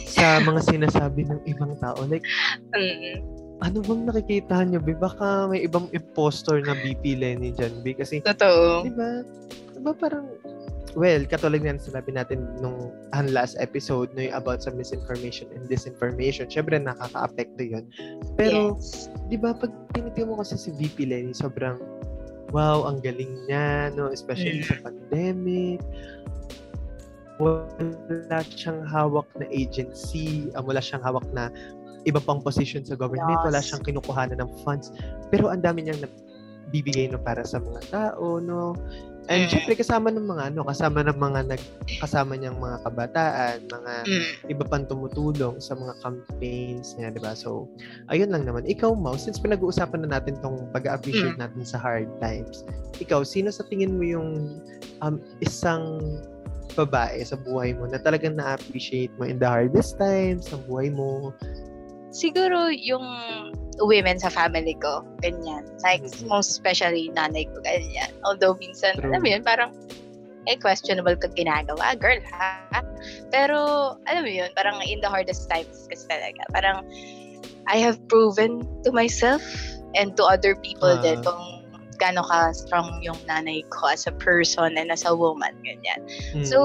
[0.09, 2.01] sa mga sinasabi ng ibang tao.
[2.09, 2.25] Like,
[2.73, 3.21] Mm.
[3.61, 4.97] ano bang nakikita nyo, Bi?
[4.97, 7.93] Baka may ibang impostor na BP Lenny dyan, Bi.
[7.93, 8.83] Kasi, Totoo.
[8.85, 9.21] di ba,
[9.73, 10.25] di ba parang,
[10.97, 15.45] well, katulad nga ng sinabi natin nung ang last episode, no, yung about sa misinformation
[15.53, 17.85] and disinformation, syempre nakaka-apekto yun.
[18.33, 19.13] Pero, yes.
[19.29, 21.77] di ba, pag tinitingnan mo kasi si VP Lenny, sobrang,
[22.51, 24.07] wow, ang galing niya, no?
[24.07, 24.67] Especially Mm.
[24.67, 25.79] sa pandemic.
[27.37, 31.53] Wala siyang hawak na agency, ah, wala siyang hawak na
[32.07, 33.69] iba pang position sa government, wala Yes.
[33.69, 34.89] siyang kinukuhanan ng funds.
[35.29, 36.01] Pero ang dami niyang
[36.73, 38.73] bibigay no para sa mga tao, no?
[39.27, 39.51] And Mm.
[39.51, 41.61] syempre kasama ng mga ano, kasama ng mga nag
[41.99, 44.25] kasama niyang mga kabataan, mga Mm.
[44.51, 47.35] iba pang tumutulong sa mga campaigns niya, di ba?
[47.35, 47.67] So,
[48.07, 48.63] ayun lang naman.
[48.63, 51.43] Ikaw, Mau, since pinag-uusapan na natin tong pag-appreciate Mm.
[51.43, 52.63] natin sa hard times,
[53.03, 54.63] ikaw, sino sa tingin mo yung
[55.03, 55.99] um, isang
[56.73, 61.35] babae sa buhay mo na talagang na-appreciate mo in the hardest times ng buhay mo?
[62.13, 63.03] Siguro yung
[63.81, 65.69] women sa family ko, ganyan.
[65.85, 66.27] Like, Mhm.
[66.31, 68.09] most especially nanay ko, ganyan.
[68.25, 69.13] Although minsan, True.
[69.13, 69.71] alam mo yun, parang,
[70.49, 72.81] eh, questionable ka ginagawa, girl, ha?
[73.29, 76.81] Pero, alam mo yun, parang in the hardest times kasi talaga, parang,
[77.67, 79.43] I have proven to myself
[79.93, 81.03] and to other people Ah.
[81.03, 81.43] din kung
[81.99, 86.01] gaano ka strong yung nanay ko as a person and as a woman, ganyan.
[86.33, 86.45] Mm.
[86.45, 86.57] So,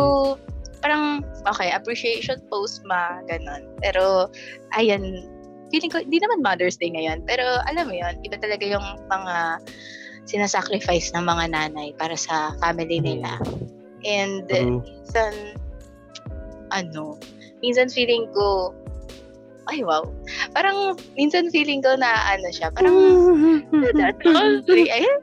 [0.84, 3.66] parang, okay, appreciation post ma, ganun.
[3.82, 4.28] Pero,
[4.76, 5.26] ayan,
[5.72, 9.64] feeling ko, hindi naman Mother's Day ngayon, pero alam mo yun, iba talaga yung mga
[10.28, 13.40] sinasacrifice ng mga nanay para sa family nila.
[14.04, 14.84] And, True.
[14.84, 15.56] minsan,
[16.70, 17.16] ano,
[17.64, 18.76] minsan feeling ko,
[19.70, 20.02] ay wow,
[20.52, 22.98] parang minsan feeling ko na ano siya, parang
[23.94, 25.22] that country, ayun,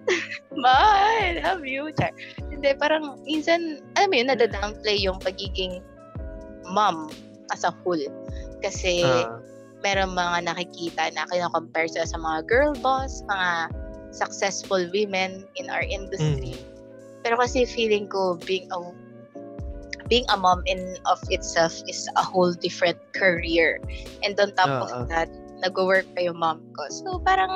[0.56, 2.10] mahal, love you, char.
[2.50, 5.84] Hindi, parang minsan, alam mo yun, nadadownplay yung pagiging
[6.72, 7.12] mom
[7.52, 8.00] as a whole.
[8.64, 9.28] Kasi, Ah,
[9.84, 13.72] meron mga nakikita na kino-compare sila sa mga girl boss, mga
[14.12, 16.58] successful women in our industry.
[16.58, 16.68] mm.
[17.24, 18.80] Pero kasi feeling ko being a
[20.10, 23.78] being a mom in of itself is a whole different career.
[24.26, 24.84] And on top Oo.
[24.84, 25.30] of that,
[25.62, 26.90] nag-work pa yung mom ko.
[26.90, 27.52] So parang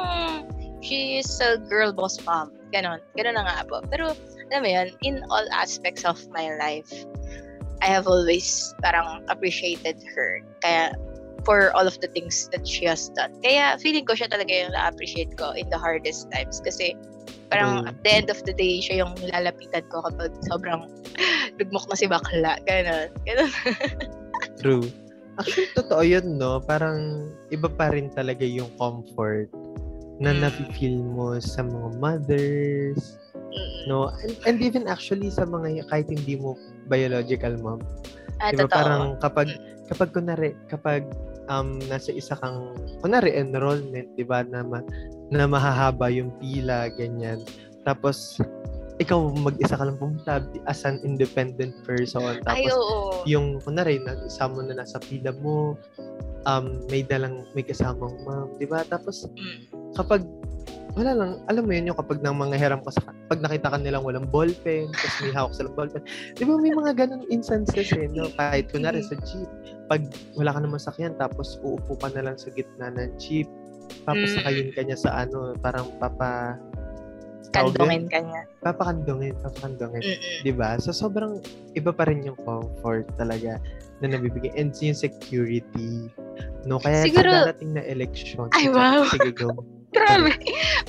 [0.83, 2.53] she is a girl boss mom.
[2.69, 3.01] Ganon.
[3.17, 3.81] Ganon na nga po.
[3.89, 4.13] Pero
[4.53, 6.91] alam mo yun, in all aspects of my life,
[7.81, 10.39] I have always parang appreciated her.
[10.61, 10.93] Kaya
[11.43, 13.31] for all of the things that she has done.
[13.43, 16.63] Kaya feeling ko siya talaga yung na-appreciate ko in the hardest times.
[16.63, 16.95] Kasi
[17.51, 17.89] parang True.
[17.91, 20.87] at the end of the day, siya yung nilalapitan ko kapag sobrang
[21.59, 22.57] lugmok na si bakla.
[22.63, 23.11] Ganon.
[23.27, 23.51] Ganon.
[24.63, 24.87] True.
[25.33, 26.61] Actually, totoo yun, no?
[26.61, 29.49] Parang iba pa rin talaga yung comfort
[30.21, 30.45] na Mm.
[30.45, 33.89] nafe-feel mo sa mga mothers, Mm.
[33.89, 34.13] no?
[34.23, 36.53] And, and even actually sa mga, kahit hindi mo
[36.85, 37.81] biological mom.
[38.39, 38.77] Ah, Di ba totoo.
[38.77, 39.49] parang kapag,
[39.89, 41.03] kapag kunwari, kapag
[41.51, 44.79] um, nasa isa kang, kunwari enrollment, di ba, na, ma,
[45.31, 47.43] na mahahaba yung pila, ganyan.
[47.83, 48.39] Tapos,
[49.01, 52.39] ikaw mag-isa ka lang pumunta as an independent person.
[52.45, 53.25] Tapos, Ay, oo.
[53.25, 55.75] yung kunwari na isama mo na nasa pila mo
[56.43, 59.61] um may dalang may kasamang ma'am di ba tapos Mm.
[59.93, 60.21] kapag
[60.93, 63.81] wala lang, alam mo yun yung kapag nang mga hiram ka sa, pag nakita ka
[63.81, 66.05] nilang walang ballpen, tapos may hawak silang ballpen.
[66.37, 68.29] Di ba may mga ganun instances eh, no?
[68.37, 69.49] Kahit kunwari sa jeep,
[69.89, 70.05] pag
[70.37, 73.49] wala ka naman sakyan, tapos uupo ka na lang sa gitna ng jeep,
[74.05, 74.35] tapos Mm.
[74.37, 76.61] sakayin ka niya sa ano, parang papa,
[77.49, 78.41] Kandungin ka niya.
[78.61, 80.01] papakandungin, papakandungin.
[80.01, 80.41] Mm-mm.
[80.41, 80.77] 'di ba?
[80.77, 81.41] So sobrang
[81.73, 83.57] iba pa rin yung comfort talaga
[84.01, 86.09] na nabibigay and yung security.
[86.65, 88.49] No, kaya Siguro- sa darating na election.
[88.55, 89.05] Ay, wow.
[89.11, 89.51] Sige, go.
[89.93, 90.33] Grabe.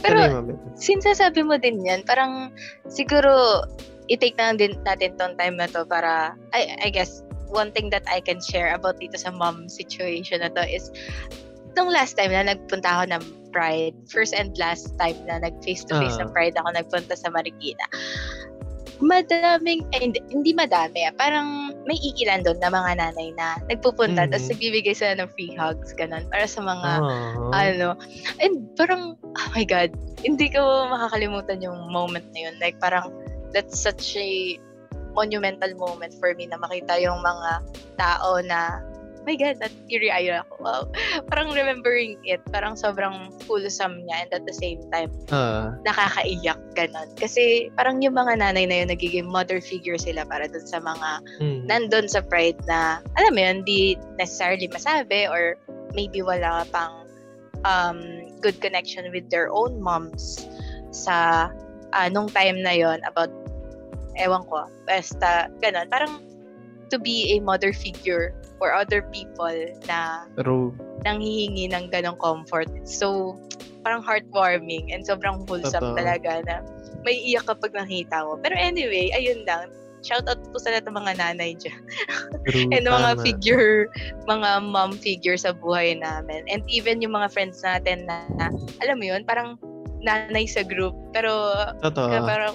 [0.00, 0.40] Pero,
[0.80, 2.48] since sabi mo din yan, parang
[2.88, 3.60] siguro
[4.08, 7.20] i-take na din natin tong time na to para, I, I guess,
[7.52, 10.88] one thing that I can share about dito sa mom situation na to is,
[11.76, 13.22] nung last time na nagpunta ako ng
[13.54, 16.26] Pride, first and last time na nag-face-to-face Ah.
[16.26, 17.84] ng Pride ako nagpunta sa Marikina,
[19.02, 24.25] madaming, eh, hindi, hindi madami, ah, parang may iilan doon na mga nanay na nagpupunta,
[24.25, 24.31] Mhm.
[24.33, 27.53] tapos nagbibigay sila ng free hugs, ganun, para sa mga Oh.
[27.53, 27.88] ano,
[28.40, 29.92] and parang, oh my God,
[30.25, 32.57] hindi ko makakalimutan yung moment na yun.
[32.57, 33.12] Like, parang,
[33.53, 34.57] that's such a
[35.14, 37.51] monumental moment for me na makita yung mga
[38.01, 38.83] tao na,
[39.24, 40.52] my God, that teary-eyed ako.
[40.60, 40.82] Wow.
[41.32, 47.08] Parang remembering it, parang sobrang wholesome niya and at the same time, Ah, nakakaiyak, ganon.
[47.16, 51.10] Kasi parang yung mga nanay na yun, nagiging mother figure sila para dun sa mga
[51.40, 51.60] mm.
[51.66, 55.56] nandun sa pride na, alam mo yun, di necessarily masabi or
[55.96, 57.08] maybe wala pang
[57.64, 60.44] um, good connection with their own moms
[60.92, 61.48] sa
[61.96, 63.32] ah, nung time na yon about
[64.20, 65.88] ewan ko, basta ganun.
[65.90, 66.22] Parang
[66.92, 69.52] to be a mother figure for other people
[69.86, 70.74] na True.
[71.02, 72.70] nanghihingi ng ganong comfort.
[72.86, 73.38] So,
[73.84, 75.98] parang heartwarming and sobrang wholesome Totoo.
[75.98, 76.54] talaga na
[77.04, 78.40] may iyak kapag nakita mo.
[78.40, 79.68] Pero anyway, ayun lang.
[80.04, 81.80] Shout out po sa lahat ng mga nanay dyan.
[82.48, 82.68] True.
[82.76, 83.24] and mga tama.
[83.24, 83.88] figure,
[84.28, 86.44] mga mom figure sa buhay namin.
[86.48, 88.52] And even yung mga friends natin na, na
[88.84, 89.56] alam mo yun, parang
[90.04, 90.92] nanay sa group.
[91.16, 92.08] Pero, Totoo.
[92.08, 92.54] kaya parang,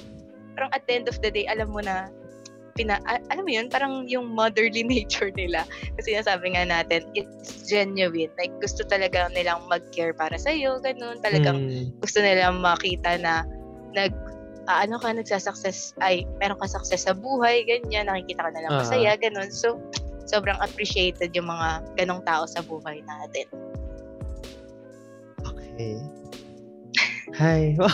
[0.54, 2.14] parang at the end of the day, alam mo na,
[2.80, 2.96] pina,
[3.28, 5.68] alam mo yun, parang yung motherly nature nila.
[6.00, 8.32] Kasi nasabi nga natin, it's genuine.
[8.40, 11.20] Like, gusto talaga nilang mag-care para sa'yo, ganun.
[11.20, 11.92] Talagang Mm.
[12.00, 13.44] gusto nilang makita na
[13.92, 14.16] nag
[14.70, 18.74] ah, ano ka nagsasuccess ay meron ka success sa buhay ganyan nakikita ka na lang
[18.78, 18.86] Ah.
[18.86, 19.82] masaya ganun so
[20.30, 23.50] sobrang appreciated yung mga ganong tao sa buhay natin
[25.42, 25.98] Okay.
[27.38, 27.78] Hi.
[27.78, 27.94] Wow.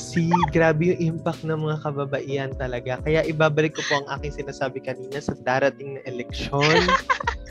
[0.00, 2.98] si grabe yung impact ng mga kababaihan talaga.
[3.06, 6.82] Kaya ibabalik ko po ang aking sinasabi kanina sa darating na eleksyon.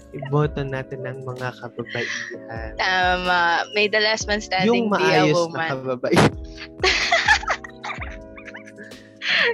[0.10, 2.74] iboto natin ng mga kababaihan.
[2.82, 6.34] tama may the last man standing yung be a maayos na woman kababaihan.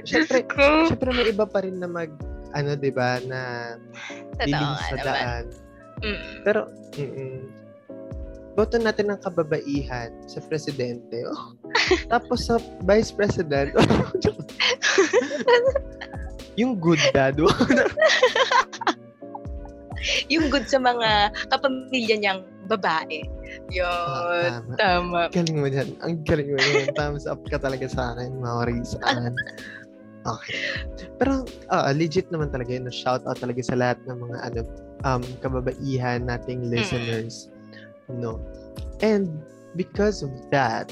[0.08, 0.88] Siyempre, Ko.
[0.88, 2.10] siyempre may iba pa rin na mag,
[2.56, 3.74] ano, di ba, na
[4.40, 5.44] nga sa daan.
[6.02, 6.22] Mm.
[6.44, 6.60] Pero,
[6.96, 7.65] mm
[8.56, 11.28] boto natin ng kababaihan sa presidente.
[11.28, 11.52] Oh.
[12.12, 12.56] Tapos sa
[12.88, 13.76] vice president.
[16.60, 17.36] yung good dad.
[20.32, 23.22] yung good sa mga kapamilya niyang babae
[23.70, 24.74] yun Ah, tama.
[24.78, 25.88] tama galing mo dyan.
[26.02, 26.94] Ang galing mo dyan.
[26.94, 28.94] Thumbs up ka talaga sa akin, Maurice.
[30.26, 30.58] Okay.
[31.22, 32.90] Pero, ah, legit naman talaga yun.
[32.90, 34.60] Shout out talaga sa lahat ng mga ano,
[35.06, 37.50] um, kababaihan nating listeners.
[38.10, 38.38] No.
[39.02, 39.42] And
[39.74, 40.88] because of that,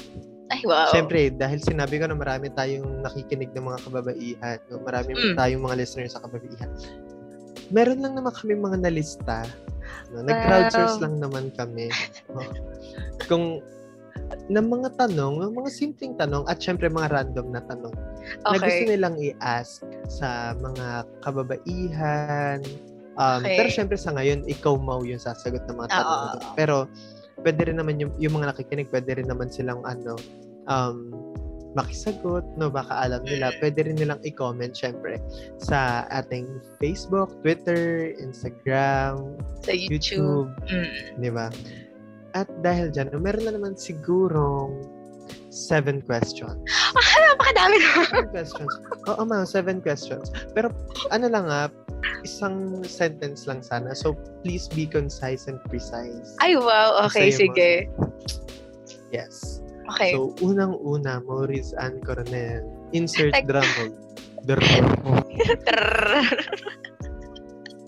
[0.53, 4.77] ay wow Siyempre, dahil sinabi ko na marami tayong nakikinig ng mga kababaihan, no?
[4.85, 5.33] marami Mm.
[5.33, 6.69] tayong mga listeners sa kababaihan.
[7.73, 9.41] Meron lang naman kami mga nalista.
[10.13, 10.21] No?
[10.21, 11.03] Nag-crowdsource Wow.
[11.09, 11.89] lang naman kami.
[12.29, 12.45] No?
[13.25, 13.65] Kung
[14.49, 18.65] ng mga tanong, ng mga simpleng tanong at syempre mga random na tanong na gusto
[18.65, 22.61] okay nilang i-ask sa mga kababaihan.
[23.15, 23.57] Um, Okay.
[23.59, 26.19] Pero syempre sa ngayon, ikaw mau yung sasagot ng mga tanong.
[26.19, 26.47] Na to.
[26.59, 26.75] Pero
[27.43, 30.15] pwede rin naman yung, yung mga nakikinig, pwede rin naman silang ano,
[30.67, 31.11] um,
[31.75, 32.71] makisagot, no?
[32.71, 33.51] Baka alam nila.
[33.51, 33.55] Mm.
[33.59, 35.19] Pwede rin nilang i-comment, syempre,
[35.59, 36.47] sa ating
[36.79, 41.19] Facebook, Twitter, Instagram, sa YouTube, YouTube, Mm.
[41.19, 41.51] di ba?
[42.31, 44.83] At dahil dyan, meron na naman sigurong
[45.51, 46.59] seven questions.
[46.95, 48.73] napakadami naman Seven questions.
[49.11, 50.31] Oo, ma'am, seven questions.
[50.55, 50.71] Pero
[51.11, 51.67] ano lang ah,
[52.21, 53.93] isang sentence lang sana.
[53.93, 56.33] So, please be concise and precise.
[56.39, 57.71] ay wow okay Sa'yo, sige
[59.09, 59.61] Yes.
[59.87, 62.65] okay So, unang-una, Maurice Ann Coronel.
[62.91, 63.93] Insert Tek- drum roll.
[64.43, 64.61] Drum
[65.03, 65.23] roll.
[65.63, 66.25] Trrrr.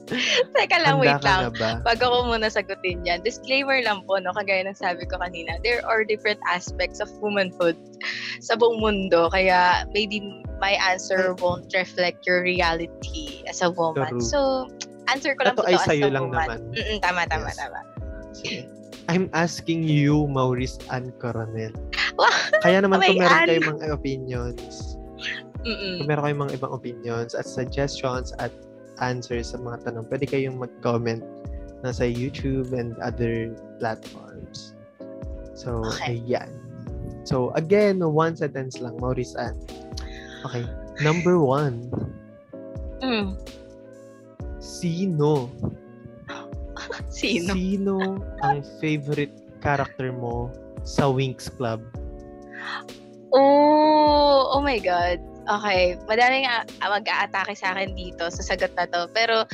[0.55, 1.83] Teka lang, Handa wait lang.
[1.83, 5.83] Bago ko muna sagutin yan, disclaimer lang po, no, kagaya ng sabi ko kanina, there
[5.83, 7.75] are different aspects of womanhood
[8.39, 9.27] sa buong mundo.
[9.29, 10.23] Kaya maybe
[10.57, 14.17] my answer won't reflect your reality as a woman.
[14.17, 14.23] True.
[14.23, 14.39] So,
[15.11, 16.47] answer ko lang Ito po ay to as a lang woman.
[16.47, 16.59] naman.
[16.71, 17.57] Mm-mm, tama, tama, Yes.
[17.59, 17.79] tama.
[18.31, 18.59] Sige.
[19.07, 21.71] I'm asking you, Maurice Ann Coronel.
[22.65, 24.99] Kaya naman kung May meron an- kayong mga opinions,
[25.63, 26.03] Mm-mm.
[26.03, 28.51] kung meron kayong mga ibang opinions at suggestions at
[28.99, 31.23] answers sa mga tanong, pwede kayong mag-comment
[31.85, 34.73] na sa YouTube and other platforms.
[35.53, 36.21] So, Okay.
[36.21, 36.49] ayan.
[37.25, 39.57] So, again, one sentence lang, Maurice Ann.
[40.47, 40.63] Okay.
[41.03, 41.91] Number one,
[43.03, 43.37] Mm.
[44.57, 45.51] sino?
[47.13, 47.53] Sino?
[47.53, 47.95] Sino
[48.45, 50.49] ang favorite character mo
[50.85, 51.81] sa Winx Club?
[53.33, 55.19] Oh, oh my God.
[55.47, 59.07] Okay, madaling a- mag-aatake sa akin dito sa sagot na to.
[59.11, 59.47] Pero,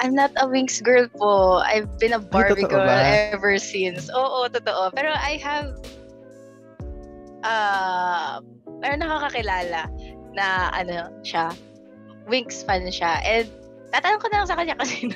[0.00, 1.60] I'm not a Winx girl po.
[1.60, 3.04] I've been a Barbie totoo girl ba?
[3.36, 4.08] ever since.
[4.08, 4.88] Oo, totoo.
[4.96, 5.76] Pero I have,
[7.44, 8.40] uh,
[8.80, 9.92] meron nakakakilala
[10.32, 11.52] na ano siya,
[12.24, 13.20] Winx fan siya.
[13.20, 13.50] And
[13.90, 15.10] tatanong ko na lang sa kanya kasi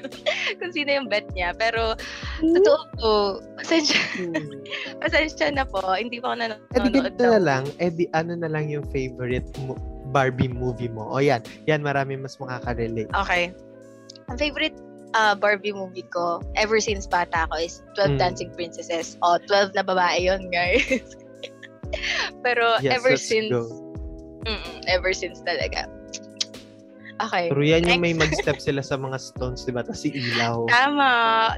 [0.59, 1.55] kung sino yung bet niya.
[1.57, 1.95] Pero,
[2.43, 3.13] totoo po,
[3.57, 3.97] pasensya,
[5.03, 5.81] pasensya na po.
[5.95, 8.85] Hindi pa ako Eh nanonood ganito na ng- lang, eh di ano na lang yung
[8.91, 9.79] favorite mo,
[10.15, 11.11] Barbie movie mo.
[11.11, 13.11] O yan, yan marami mas makaka-relate.
[13.13, 13.51] Okay.
[14.31, 14.79] Ang favorite
[15.13, 18.19] uh, Barbie movie ko ever since bata ko is 12 Mm.
[18.23, 19.19] Dancing Princesses.
[19.21, 20.87] O, 12 na babae yon guys.
[22.47, 23.67] Pero Yes, ever let's since, go.
[24.87, 25.91] ever since talaga.
[27.23, 27.47] Okay.
[27.47, 29.87] Pero yan yung may mag-step sila sa mga stones, di ba?
[29.87, 30.67] Tapos si ilaw.
[30.67, 31.13] Tama.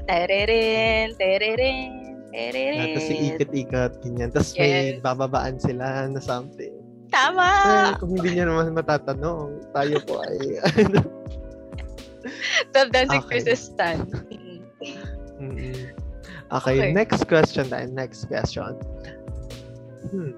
[0.05, 1.89] Tereren, tereren,
[2.29, 2.93] tereren.
[2.93, 4.29] Tapos si ikot-ikot, ganyan.
[4.29, 5.01] Tapos may Yes.
[5.01, 6.76] bababaan sila na something.
[7.07, 7.47] Tama.
[7.47, 10.59] Eh, kung hindi niya naman matatanong, tayo po ay...
[12.75, 13.39] 12 Dancing Okay.
[13.39, 14.03] Princess stan.
[14.27, 14.59] Mm.
[15.37, 15.77] Mm-mm.
[16.51, 16.91] okay, Okay.
[16.91, 17.87] next question tayo.
[17.93, 18.75] Next question.
[20.11, 20.35] Hmm.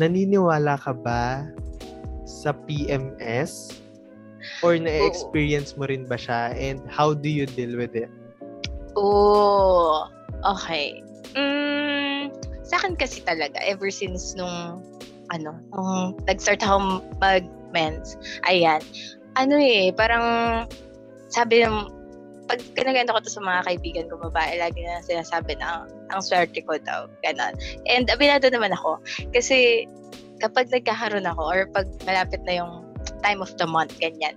[0.00, 1.44] Naniniwala ka ba
[2.24, 3.76] sa PMS?
[4.64, 6.56] Or na-experience mo rin ba siya?
[6.56, 8.08] And how do you deal with it?
[8.96, 10.08] Oh,
[10.44, 11.04] okay.
[11.36, 12.32] Mm,
[12.64, 14.80] sa akin kasi talaga, ever since nung,
[15.30, 18.82] ano, nung nag-start ako mag-mens, ayan,
[19.38, 20.66] ano eh, parang,
[21.30, 21.86] sabi ng,
[22.50, 26.58] pag kinaganda ko to sa mga kaibigan ko babae, lagi na sinasabi na ang swerte
[26.66, 27.54] ko daw, ganon.
[27.86, 28.98] And abinado naman ako,
[29.30, 29.86] kasi
[30.42, 32.82] kapag nagkakaroon ako, or pag malapit na yung
[33.22, 34.34] time of the month, ganyan,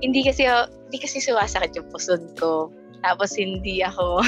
[0.00, 2.72] hindi kasi, ako- hindi kasi sumasakit yung puson ko.
[3.04, 4.24] Tapos hindi ako,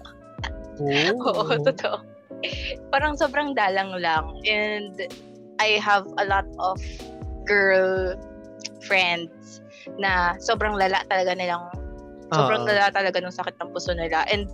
[1.28, 2.09] oo, totoo.
[2.92, 4.40] Parang sobrang dalang lang.
[4.48, 4.96] And
[5.60, 6.80] I have a lot of
[7.44, 8.16] girl
[8.84, 9.60] friends
[10.00, 11.68] na sobrang lala talaga nilang,
[12.32, 12.68] sobrang Oo.
[12.68, 14.24] lala talaga ng sakit ng puso nila.
[14.28, 14.48] And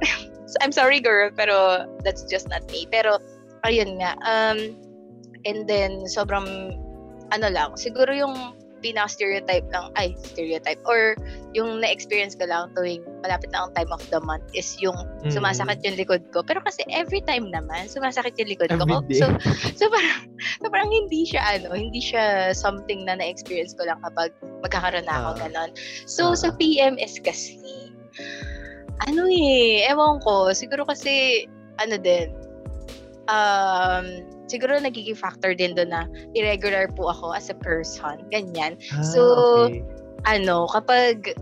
[0.62, 2.86] I'm sorry girl, pero that's just not me.
[2.88, 3.18] Pero,
[3.64, 4.14] ayun nga.
[4.22, 4.76] Um,
[5.44, 6.76] and then, sobrang,
[7.34, 8.54] ano lang, siguro yung
[8.84, 11.16] pinaka-stereotype lang, ay, stereotype, or
[11.56, 15.32] yung na-experience ko lang tuwing malapit na ang time of the month is yung Mm.
[15.32, 16.44] sumasakit yung likod ko.
[16.44, 18.84] Pero kasi every time naman, sumasakit yung likod ko.
[18.84, 19.20] Every day.
[19.20, 19.26] So,
[19.80, 20.28] so parang,
[20.60, 24.30] so parang hindi siya, ano, hindi siya something na na-experience ko lang kapag
[24.62, 25.38] magkakaroon na ako, Ah.
[25.48, 25.70] ganon.
[26.04, 26.38] So, Ah.
[26.38, 27.58] sa PMS kasi,
[29.08, 31.44] ano eh, ewan ko, siguro kasi,
[31.80, 32.32] ano din,
[33.28, 36.02] um, siguro nagiging factor din doon na
[36.34, 38.78] irregular po ako as a person, ganyan.
[38.94, 39.20] Ah, So,
[39.54, 39.82] okay.
[40.26, 41.34] ano, kapag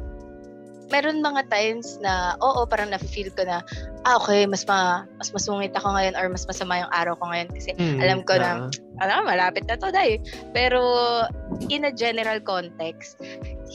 [0.92, 3.64] meron mga times na, oo, parang na-feel ko na,
[4.04, 7.48] ah, okay, mas ma, mas masungit ako ngayon or mas masama yung araw ko ngayon
[7.50, 8.68] kasi Hmm, alam ko na,
[9.00, 10.20] ano, malapit na to, day.
[10.52, 10.80] Pero,
[11.72, 13.16] in a general context,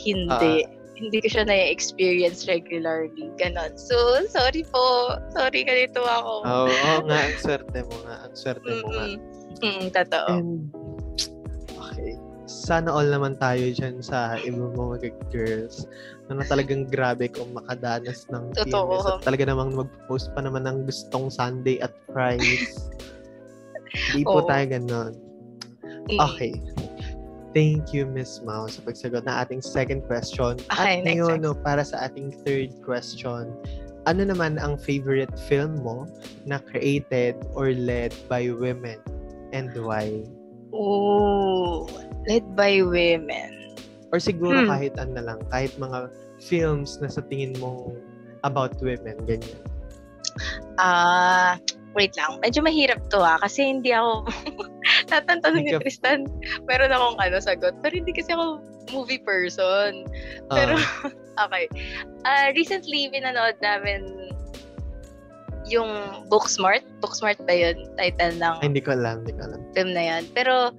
[0.05, 0.63] hindi.
[0.63, 0.78] Ah.
[0.99, 3.31] Hindi ko siya na-experience regularly.
[3.39, 3.79] Ganon.
[3.79, 5.15] So, sorry po.
[5.31, 6.43] Sorry, ganito ako.
[6.43, 8.15] Oo, oo nga, ang swerte mo nga.
[8.27, 9.05] Ang swerte mo nga.
[9.63, 10.27] Mm, totoo.
[10.35, 10.51] And,
[11.79, 12.11] okay.
[12.49, 15.87] Sana all naman tayo dyan sa ibang mga girls
[16.27, 18.99] na, na talagang grabe kung makadanas ng Totoo.
[18.99, 22.89] PMS at talaga namang mag-post pa naman ng gustong Sunday at fries.
[24.11, 24.49] Hindi po Oo.
[24.49, 25.13] tayo ganon.
[26.09, 26.19] Mm.
[26.19, 26.53] Okay.
[27.49, 30.61] Thank you, Miss Mao, sa pagsagot na ating second question.
[30.69, 33.49] Okay, At ngayon, no, para sa ating third question,
[34.05, 36.05] ano naman ang favorite film mo
[36.45, 39.01] na created or led by women
[39.49, 40.21] and why?
[40.77, 41.89] Ooh,
[42.29, 43.73] led by women.
[44.13, 44.69] Or siguro Hmm.
[44.69, 47.93] kahit ano na lang, kahit mga films na sa tingin mo
[48.45, 49.57] about women, ganyan.
[50.77, 51.57] Ah,
[51.97, 52.39] wait lang.
[52.39, 53.41] Medyo mahirap to ah.
[53.41, 54.25] Kasi hindi ako...
[55.09, 56.29] Tatantanong ni Tristan,
[56.65, 57.73] meron akong ano sagot.
[57.81, 60.05] Pero hindi kasi ako movie person.
[60.49, 61.09] Pero, Ah,
[61.45, 61.65] okay.
[62.23, 64.29] Ah, recently, pinanood namin
[65.67, 65.89] yung
[66.29, 66.81] Booksmart.
[66.97, 67.77] Booksmart ba yun?
[67.93, 69.61] Title ng ay, hindi ko alam, hindi ko alam.
[69.73, 70.23] film na yan.
[70.33, 70.73] Pero,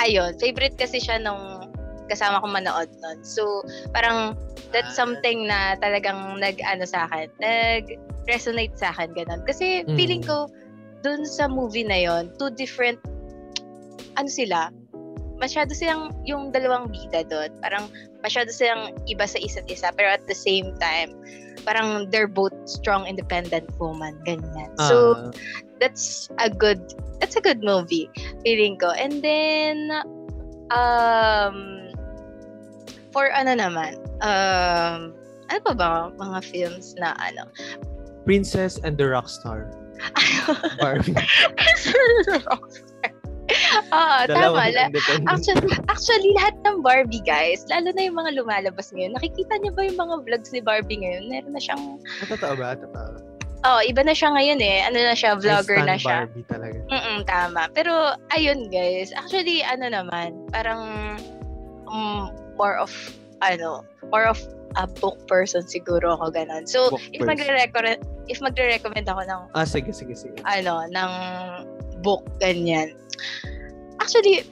[0.00, 1.68] ayun, favorite kasi siya nung
[2.08, 3.20] kasama kong manood nun.
[3.22, 3.62] So,
[3.92, 4.34] parang
[4.72, 5.04] that's Ah.
[5.04, 9.44] something na talagang nag-ano sa akin, nag-resonate sa akin, ganun.
[9.44, 9.94] Kasi Mm.
[9.94, 10.48] feeling ko,
[11.00, 12.96] dun sa movie na yon two different,
[14.16, 14.70] ano sila,
[15.40, 17.88] masyado silang, yung dalawang bida doon, parang
[18.20, 21.16] masyado silang iba sa isa't isa, pero at the same time,
[21.64, 24.68] parang they're both strong, independent woman, ganyan.
[24.76, 25.32] So, Ah,
[25.80, 26.80] that's a good,
[27.18, 28.12] that's a good movie,
[28.44, 28.92] feeling ko.
[28.92, 29.88] And then,
[30.68, 31.88] um,
[33.12, 35.16] for ano naman, um,
[35.50, 37.48] ano pa ba mga films na ano?
[38.28, 39.72] Princess and the Rockstar.
[40.80, 41.16] Barbie.
[43.96, 44.70] Oo, tama.
[44.70, 44.90] La-
[45.26, 49.82] actually, actually, lahat ng Barbie, guys, lalo na yung mga lumalabas ngayon, nakikita niyo ba
[49.84, 51.28] yung mga vlogs ni Barbie ngayon?
[51.28, 51.82] Meron na siyang,
[52.22, 52.76] Ah, totoo ba?
[52.76, 53.10] Totoo.
[53.60, 54.86] oh, iba na siya ngayon eh.
[54.86, 56.24] Ano na siya, vlogger na siya.
[56.24, 56.78] Barbie talaga.
[56.88, 57.62] Mm tama.
[57.72, 57.92] Pero,
[58.32, 61.16] ayun guys, actually, ano naman, parang
[61.86, 62.90] um, more of,
[63.40, 64.40] ano, more of
[64.78, 66.62] a book person siguro ako ganun.
[66.62, 67.98] So, Book if magre-recommend,
[68.30, 70.38] if magre-recommend ako ng, Ah, sige, sige, sige.
[70.46, 71.12] ano, ng
[72.00, 72.94] book, ganyan.
[74.00, 74.44] Actually,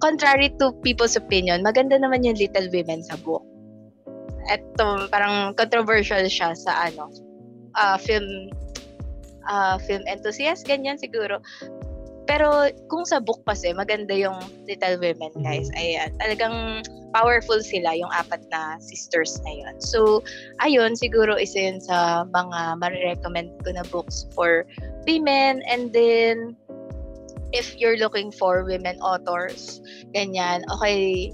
[0.00, 3.44] contrary to people's opinion, maganda naman yung Little Women sa book.
[4.48, 7.12] Eto, parang controversial siya sa ano,
[7.76, 8.48] ah, film
[9.46, 11.38] ah, film enthusiast, ganyan siguro.
[12.30, 15.66] Pero kung sa book kasi, maganda yung Little Women, guys.
[15.74, 19.74] Ayan, talagang powerful sila, yung apat na sisters na yun.
[19.82, 20.22] So,
[20.62, 24.62] ayun, siguro isa yun sa mga marirecommend ko na books for
[25.10, 25.66] women.
[25.66, 26.54] And then,
[27.52, 29.80] if you're looking for women authors,
[30.14, 31.30] ganyan, okay,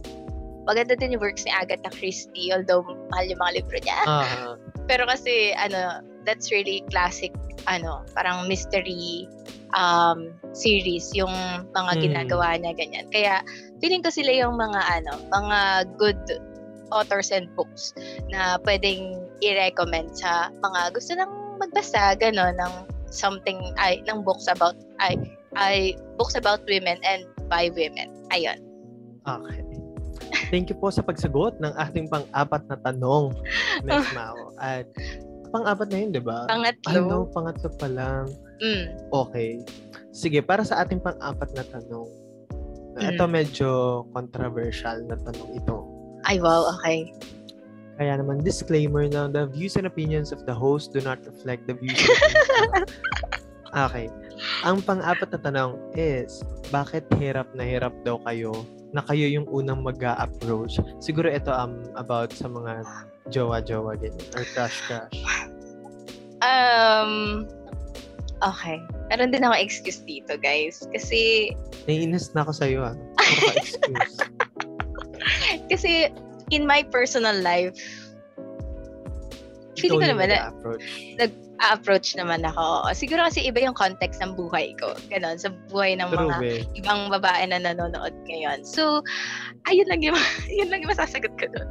[0.67, 4.01] maganda din yung works ni Agatha Christie, although mahal yung mga libro niya.
[4.07, 4.57] Ah,
[4.91, 7.35] Pero kasi, ano, that's really classic,
[7.67, 9.27] ano, parang mystery
[9.75, 11.33] um, series, yung
[11.75, 12.03] mga Mm.
[12.03, 13.07] ginagawa niya, ganyan.
[13.11, 13.43] Kaya,
[13.83, 15.59] feeling ko sila yung mga, ano, mga
[15.99, 16.19] good
[16.95, 17.91] authors and books
[18.31, 22.75] na pwedeng i-recommend sa mga gusto lang magbasa, gano'n, ng
[23.11, 25.19] something, ay, ng books about, ay,
[25.55, 28.11] ay, books about women and by women.
[28.35, 28.59] Ayun.
[29.23, 29.63] okay.
[30.51, 33.35] Thank you po sa pagsagot ng ating pang-apat na tanong,
[33.83, 34.55] Miss Mao.
[34.59, 34.87] At
[35.51, 36.47] pang-apat na yun, di ba?
[36.47, 36.87] Pangatlo.
[36.91, 38.31] Ay, no, pangatlo pa lang.
[38.63, 38.95] Mm.
[39.11, 39.63] Okay.
[40.11, 42.09] Sige, para sa ating pang-apat na tanong.
[42.97, 43.31] Ito Mm.
[43.31, 43.69] medyo
[44.17, 45.85] controversial na tanong ito.
[46.25, 47.13] Ay, wow, okay.
[47.97, 51.77] Kaya naman, disclaimer na the views and opinions of the host do not reflect the
[51.77, 52.93] views and opinions.
[53.89, 54.07] okay.
[54.65, 58.53] Ang pang-apat na tanong is, bakit hirap na hirap daw kayo
[58.95, 62.87] na kayo yung unang mag approach Siguro ito um, about sa mga
[63.29, 65.19] jowa-jowa ganyan or crush-crush.
[66.45, 67.45] Um,
[68.45, 68.79] okay.
[69.11, 70.87] Meron din ako excuse dito, guys.
[70.95, 71.53] Kasi,
[71.91, 72.95] Naiinis na ako sa'yo ah.
[73.19, 74.17] Ka excuse.
[75.73, 76.13] kasi
[76.55, 77.75] in my personal life,
[79.75, 80.87] feeling ko naman na nag-approach.
[81.61, 82.93] Approach naman ako.
[82.93, 84.93] Siguro kasi iba yung context ng buhay ko.
[85.09, 86.53] Ganon, sa buhay ng True, mga be.
[86.77, 88.65] ibang babae na nanonood ngayon.
[88.65, 89.01] So,
[89.69, 90.19] ayun lang yung,
[90.59, 91.69] yun lang yung masasagot ko doon.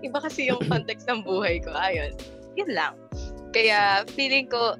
[0.00, 1.72] Iba kasi yung context ng buhay ko.
[1.76, 2.16] Ayun.
[2.56, 2.96] Yun lang.
[3.52, 4.76] Kaya, feeling ko,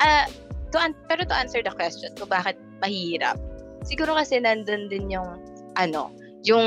[0.00, 0.24] ah,
[0.72, 3.36] to an- pero to answer the question kung bakit mahirap,
[3.84, 5.28] siguro kasi nandun din yung,
[5.76, 6.08] ano,
[6.44, 6.64] yung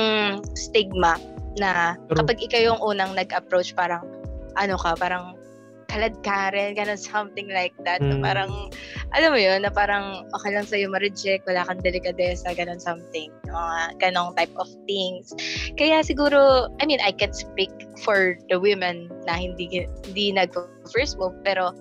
[0.54, 1.18] stigma
[1.58, 2.24] na True.
[2.24, 4.06] kapag ikaw yung unang nag-approach, parang,
[4.60, 5.41] ano ka, parang
[5.92, 8.00] kalad ka rin, ganun, something like that.
[8.00, 8.24] Na Mm.
[8.24, 8.52] parang,
[9.12, 13.28] alam mo yun, na parang okay lang sa'yo ma-reject, wala kang delikadesa, ganun something.
[13.52, 15.36] Mga ganong type of things.
[15.76, 17.72] Kaya siguro, I mean, I can speak
[18.08, 19.68] for the women na hindi,
[20.08, 21.76] hindi nag-first move, pero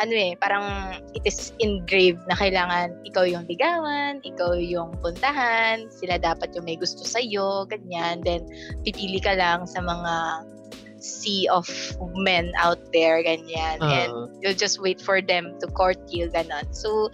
[0.00, 6.16] ano eh, parang it is engraved na kailangan ikaw yung ligawan, ikaw yung puntahan, sila
[6.16, 8.24] dapat yung may gusto sa'yo, ganyan.
[8.24, 8.48] Then,
[8.80, 10.14] pipili ka lang sa mga
[11.00, 11.66] sea of
[12.14, 13.80] men out there, ganyan.
[13.80, 16.70] And Ah, you'll just wait for them to court you, ganon.
[16.70, 17.10] So,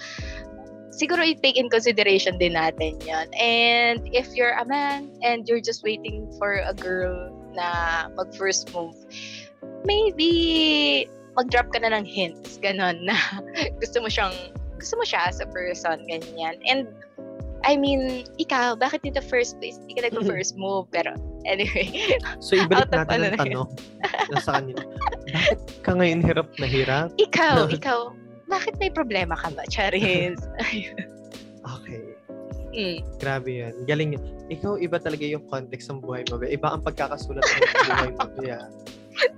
[0.97, 5.85] siguro i-take in consideration din natin yon And if you're a man and you're just
[5.85, 8.97] waiting for a girl na mag-first move,
[9.85, 11.07] maybe
[11.37, 13.17] mag-drop ka na ng hints, ganon, na
[13.81, 14.33] gusto mo siyang,
[14.81, 16.57] gusto mo siya as a person, ganyan.
[16.65, 16.89] And,
[17.67, 20.87] I mean, ikaw, bakit in the first place, hindi ka nag-first move?
[20.89, 21.91] Pero, anyway,
[22.39, 23.67] so, ibalik natin ano ang na yun.
[23.67, 23.69] tanong
[24.31, 24.83] na sa kanila.
[25.27, 27.09] Bakit ka ngayon hirap na hirap?
[27.19, 27.71] ikaw, No.
[27.75, 27.99] ikaw,
[28.47, 30.39] bakit may problema ka ba, Charis?
[31.67, 32.15] Okay.
[32.71, 33.03] mm.
[33.19, 33.75] Grabe yan.
[33.85, 34.23] Galing yan.
[34.47, 36.39] Ikaw, iba talaga yung context ng buhay mo.
[36.39, 37.59] Iba ang pagkakasulat ng
[37.91, 38.27] buhay mo.
[38.39, 38.71] be, ah.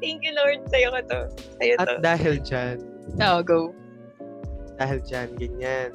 [0.04, 0.68] Thank you, Lord.
[0.68, 1.20] Sa'yo ko to.
[1.56, 1.96] Sa'yo to.
[1.96, 2.76] At dahil dyan,
[3.24, 3.72] Oh, go.
[4.76, 5.90] dahil dyan, ganyan.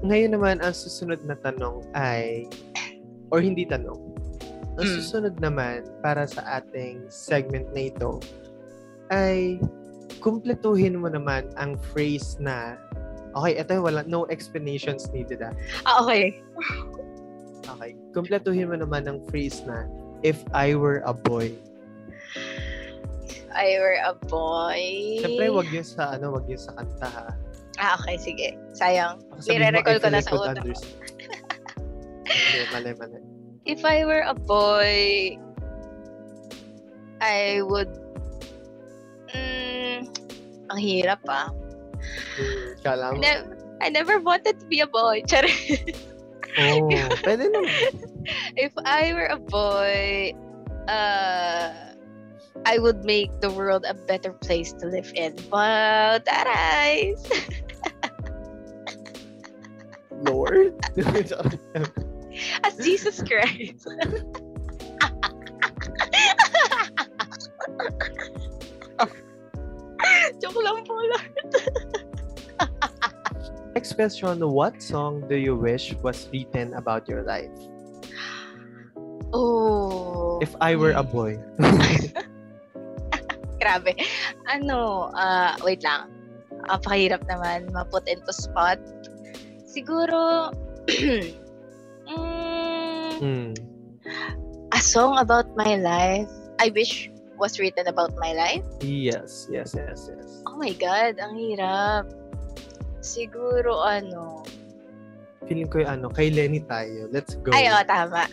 [0.00, 2.48] Ngayon naman, ang susunod na tanong ay,
[3.28, 4.00] or hindi tanong,
[4.80, 4.96] ang Mm.
[4.96, 8.16] susunod naman para sa ating segment na ito
[9.12, 9.60] ay,
[10.24, 12.76] kumpletuhin mo naman ang phrase na
[13.30, 15.54] Okay, ito wala no explanations needed ah.
[15.86, 16.42] Ah, okay.
[17.62, 17.94] Okay.
[18.10, 19.86] Kumpletuhin mo naman ang phrase na
[20.26, 21.54] if I were a boy.
[23.54, 24.82] I were a boy.
[25.22, 27.26] Siyempre, wag yun sa ano, wag yun sa kanta ha.
[27.80, 28.48] Ah, okay, sige.
[28.76, 29.24] Sayang.
[29.48, 30.60] Nire-recall I ko na I sa utak.
[32.28, 33.18] Hindi, mali, mali.
[33.64, 35.36] If I were a boy,
[37.24, 37.88] I would...
[39.32, 40.12] Mm,
[40.68, 41.48] ang hirap ah.
[42.36, 43.20] Hmm, Kala I, mo.
[43.24, 43.48] ne-
[43.80, 45.24] I never wanted to be a boy.
[45.30, 45.96] Charing.
[46.60, 46.84] Oh,
[47.24, 47.72] pwede naman.
[48.60, 50.36] if I were a boy,
[50.90, 51.72] uh,
[52.66, 55.32] I would make the world a better place to live in.
[55.48, 57.16] Wow, tarais!
[60.22, 60.74] Lord?
[62.64, 63.84] As Jesus Christ.
[70.40, 71.26] Joke lang po lang.
[73.74, 77.52] Next question, what song do you wish was written about your life?
[79.32, 80.38] Oh.
[80.42, 81.12] If I were a Hmm.
[81.14, 81.32] boy.
[83.60, 83.92] Grabe.
[84.48, 86.10] Ano, ah, wait lang.
[86.66, 88.80] Napakahirap naman ma-put into spot.
[89.70, 90.50] Siguro,
[90.90, 91.38] mm,
[93.20, 93.52] Hmm.
[94.72, 96.32] a song about my life.
[96.58, 98.64] I wish was written about my life.
[98.82, 100.42] Yes, yes, yes, yes.
[100.48, 102.10] Oh my God, ang hirap.
[103.00, 104.44] Siguro ano.
[105.48, 107.08] Feeling ko yung ano, kay Lenny tayo.
[107.08, 107.52] Let's go.
[107.52, 108.28] Ay, oh, tama.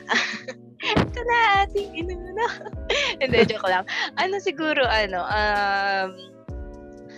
[1.07, 2.47] Ito na ating inuna.
[3.23, 3.87] Hindi, joke lang.
[4.19, 6.09] Ano siguro, ano, um,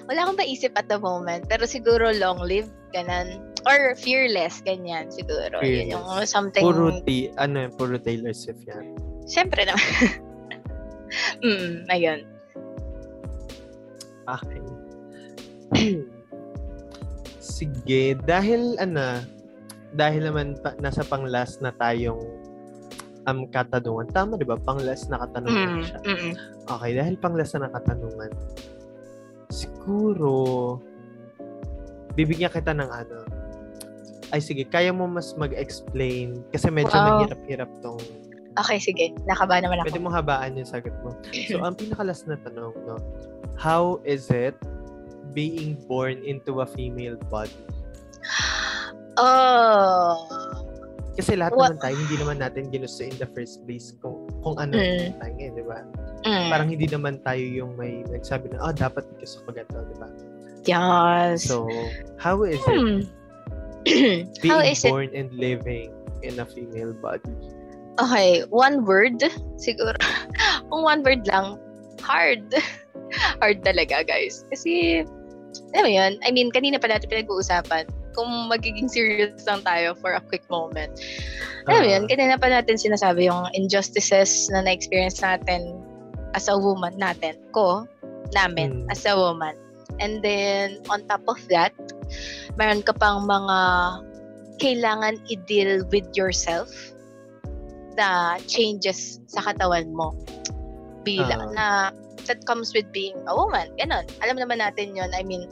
[0.05, 3.48] wala akong maisip at the moment, pero siguro long live, ganun.
[3.69, 5.61] Or fearless, ganyan, siguro.
[5.61, 6.33] Yun yung Fearless.
[6.33, 6.63] something...
[6.65, 8.97] Puro, T, ano puro Taylor Swift yan.
[9.23, 9.85] Siyempre naman.
[11.45, 12.25] mm, ayun.
[14.25, 14.61] Okay.
[17.39, 19.21] Sige, dahil ano,
[19.93, 22.21] dahil naman pa, nasa pang-last na tayong
[23.25, 24.09] um, katanungan.
[24.09, 24.57] Tama, di ba?
[24.57, 25.99] Pang-last na katanungan Mm, siya.
[26.01, 26.33] mm,
[26.69, 28.29] Okay, dahil pang-last na katanungan,
[29.49, 30.77] siguro,
[32.13, 33.19] bibigyan kita ng ano,
[34.29, 37.23] ay sige, kaya mo mas mag-explain kasi medyo Wow.
[37.23, 37.99] mahirap-hirap tong
[38.57, 39.15] Okay, sige.
[39.23, 39.87] Nakaba naman ako.
[39.87, 41.15] Pwede mo habaan yung sagot mo.
[41.47, 42.99] So, ang pinakalas na tanong, no?
[43.55, 44.57] How is it
[45.31, 47.55] being born into a female body?
[49.15, 50.17] Oh.
[51.15, 54.55] Kasi lahat What- naman tayo, hindi naman natin ginusto in the first place kung, kung
[54.55, 55.15] ano Mm.
[55.15, 55.79] tayo ngayon, di ba?
[56.23, 56.47] Mm.
[56.49, 60.07] Parang hindi naman tayo yung may nagsabi na, oh, dapat gusto ko ganito, di ba?
[60.65, 61.43] yes.
[61.43, 61.67] So,
[62.17, 62.99] how is it Hmm.
[64.43, 67.31] being How is it born and living in a female body?
[67.99, 69.19] Okay, one word,
[69.59, 69.95] siguro.
[70.71, 71.59] Kung one word lang,
[71.99, 72.47] hard.
[73.43, 74.47] hard talaga, guys.
[74.47, 75.03] Kasi,
[75.75, 80.15] alam mo yun, I mean, kanina pa natin pinag-uusapan, kung magiging serious lang tayo for
[80.15, 80.95] a quick moment.
[81.67, 85.77] Alam mo yun, Ah, kanina pa natin sinasabi yung injustices na na-experience natin
[86.33, 87.83] as a woman natin, ko,
[88.31, 88.91] namin, Mm.
[88.95, 89.55] as a woman.
[89.99, 91.75] And then, on top of that,
[92.57, 93.57] meron ka pang mga
[94.59, 96.67] kailangan i-deal with yourself
[97.95, 100.15] na changes sa katawan mo.
[101.03, 101.51] Bila Ah.
[101.55, 101.67] na
[102.27, 103.71] that comes with being a woman.
[103.79, 104.05] Ganon.
[104.21, 105.49] Alam naman natin yon I mean,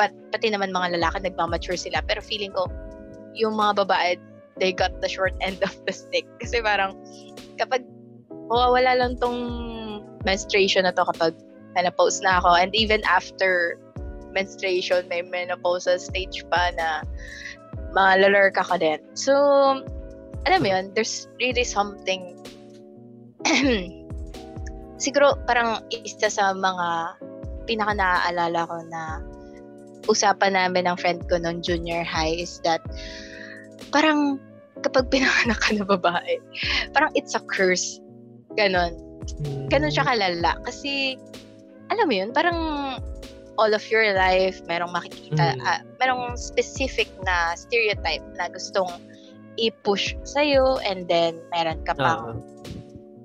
[0.00, 2.00] pat, pati naman mga lalaki nagmamature sila.
[2.06, 2.70] Pero feeling ko,
[3.36, 4.16] yung mga babae,
[4.56, 6.24] they got the short end of the stick.
[6.40, 6.96] Kasi parang,
[7.60, 7.84] kapag
[8.48, 9.38] mawawala lang tong
[10.24, 11.34] menstruation na to kapag
[11.76, 12.56] menopause na ako.
[12.56, 13.76] And even after
[14.36, 17.00] menstruation, may menopausal stage pa na
[17.96, 19.00] malalur ka ka din.
[19.16, 19.32] So,
[20.44, 22.36] alam mo yun, there's really something
[25.00, 27.16] siguro parang isa sa mga
[27.64, 29.02] pinaka naaalala ko na
[30.06, 32.78] usapan namin ng friend ko nung junior high is that
[33.90, 34.38] parang
[34.84, 36.38] kapag pinanganak ka na babae,
[36.92, 37.98] parang it's a curse.
[38.54, 38.94] Ganon.
[39.72, 40.60] Ganon siya kalala.
[40.62, 41.16] Kasi,
[41.90, 42.58] alam mo yun, parang
[43.58, 45.64] all of your life, merong makikita, Mm.
[45.64, 49.00] ah, merong specific na stereotype na gustong
[49.56, 52.44] i-push sa'yo and then meron ka pang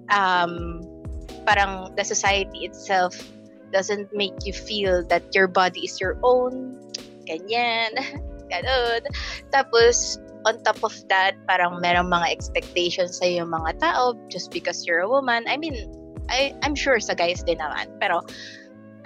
[0.08, 0.80] ah, um,
[1.44, 3.16] parang the society itself
[3.72, 6.76] doesn't make you feel that your body is your own.
[7.24, 7.96] Ganyan.
[8.52, 9.02] Ganon.
[9.56, 14.84] Tapos, on top of that, parang merong mga expectations sa yung mga tao just because
[14.84, 15.48] you're a woman.
[15.48, 15.88] I mean,
[16.28, 17.96] I, I'm sure sa guys din naman.
[18.04, 18.28] Pero,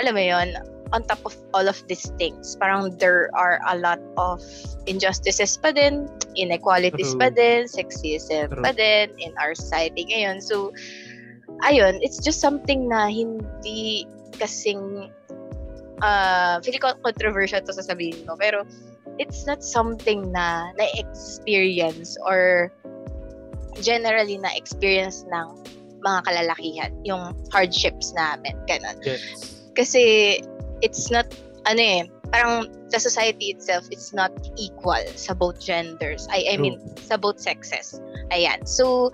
[0.02, 0.58] alam mo yon
[0.94, 4.42] on top of all of these things, parang there are a lot of
[4.86, 7.20] injustices pa din, inequalities True.
[7.20, 8.64] pa din, sexism True.
[8.64, 10.42] pa din in our society ngayon.
[10.42, 10.74] So,
[11.66, 14.06] ayun, it's just something na hindi
[14.38, 15.10] kasing
[16.04, 18.68] uh, feeling ko controversial to sasabihin ko, pero
[19.18, 22.72] it's not something na na-experience or
[23.80, 25.48] generally na-experience ng
[26.06, 28.94] mga kalalakihan, yung hardships namin, ganun.
[29.02, 29.58] Yes.
[29.74, 30.38] Kasi
[30.86, 31.26] it's not,
[31.66, 36.30] ano eh, parang the society itself, it's not equal sa both genders.
[36.30, 37.98] I, I mean, sa both sexes.
[38.30, 38.70] Ayan.
[38.70, 39.10] So,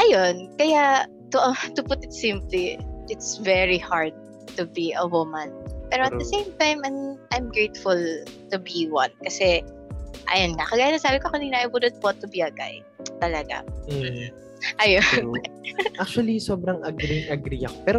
[0.00, 2.80] ayun, kaya to, uh, to put it simply,
[3.12, 4.16] it's very hard
[4.56, 5.52] to be a woman.
[5.90, 7.98] Pero at the same time, I'm, I'm grateful
[8.50, 9.10] to be one.
[9.26, 9.66] Kasi,
[10.30, 12.80] ayun nga, kagaya na sabi ko kanina, I wouldn't want to be a guy.
[13.18, 13.66] Talaga.
[13.90, 14.30] Mm.
[14.78, 15.02] Ayun.
[15.02, 15.34] True.
[15.98, 17.76] Actually, sobrang agree, agree ako.
[17.82, 17.98] Pero,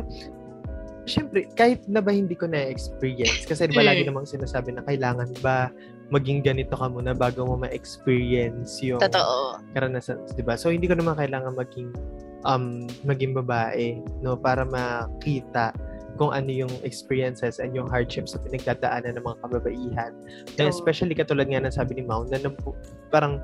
[1.03, 3.89] syempre, kahit na ba hindi ko na-experience, kasi di ba Mm.
[3.89, 5.69] lagi namang sinasabi na kailangan ba
[6.11, 9.63] maging ganito ka muna bago mo ma-experience yung Totoo.
[9.71, 10.59] karanasan, di ba?
[10.59, 11.95] So, hindi ko naman kailangan maging
[12.41, 15.71] um maging babae, no, para makita
[16.17, 20.11] kung ano yung experiences and yung hardships na pinagdadaanan ng mga kababaihan.
[20.59, 20.67] Oo.
[20.67, 22.75] especially katulad nga ng sabi ni Mau, na nabu-
[23.09, 23.39] parang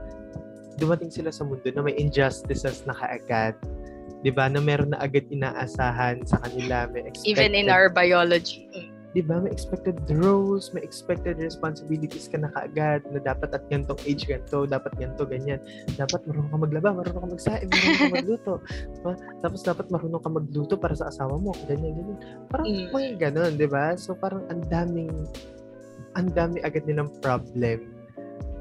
[0.78, 3.56] dumating sila sa mundo na may injustices na kaagad.
[4.22, 4.50] 'Di ba?
[4.50, 8.66] Na meron na agad inaasahan sa kanila, may expected Even in our biology.
[9.18, 9.42] 'di ba?
[9.42, 14.70] May expected roles, may expected responsibilities ka na kaagad na dapat at gantong age ganto,
[14.70, 15.58] dapat ganto ganyan.
[15.98, 18.54] Dapat marunong ka maglaba, marunong ka magsaing, marunong ka magluto.
[18.94, 19.14] Diba?
[19.42, 22.18] Tapos dapat marunong ka magluto para sa asawa mo, ganyan ganyan.
[22.52, 22.90] Parang Mm.
[22.94, 23.98] mga ganun, 'di ba?
[23.98, 25.10] So parang ang daming
[26.14, 27.94] ang dami agad nilang problem,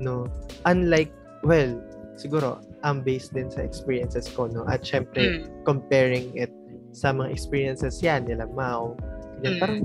[0.00, 0.24] no?
[0.64, 1.12] Unlike
[1.44, 1.72] well,
[2.16, 4.64] siguro um based din sa experiences ko, no?
[4.64, 5.64] At syempre Mm.
[5.64, 6.50] comparing it
[6.90, 8.96] sa mga experiences yan nila Mao.
[9.40, 9.60] Ganyan, Mm.
[9.60, 9.80] parang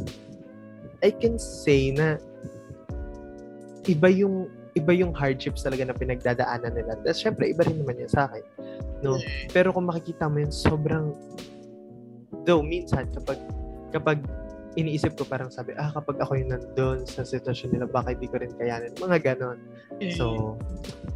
[1.02, 2.16] I can say na
[3.86, 6.96] iba yung iba yung hardships talaga na pinagdadaanan nila.
[7.04, 8.44] Tapos syempre, iba rin naman yan sa akin.
[9.04, 9.20] No?
[9.52, 11.12] Pero kung makikita mo yun, sobrang
[12.48, 13.36] though minsan kapag
[13.92, 14.24] kapag
[14.80, 18.40] iniisip ko parang sabi, ah, kapag ako yung nandun sa sitwasyon nila, baka hindi ko
[18.40, 18.96] rin kayanin.
[18.98, 19.60] Mga ganon.
[20.00, 20.16] Mm.
[20.16, 20.56] So,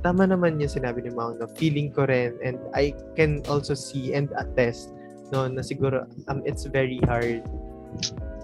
[0.03, 4.13] tama naman yung sinabi ni Mau na feeling ko rin and I can also see
[4.13, 4.91] and attest
[5.33, 7.41] no, na siguro um, it's very hard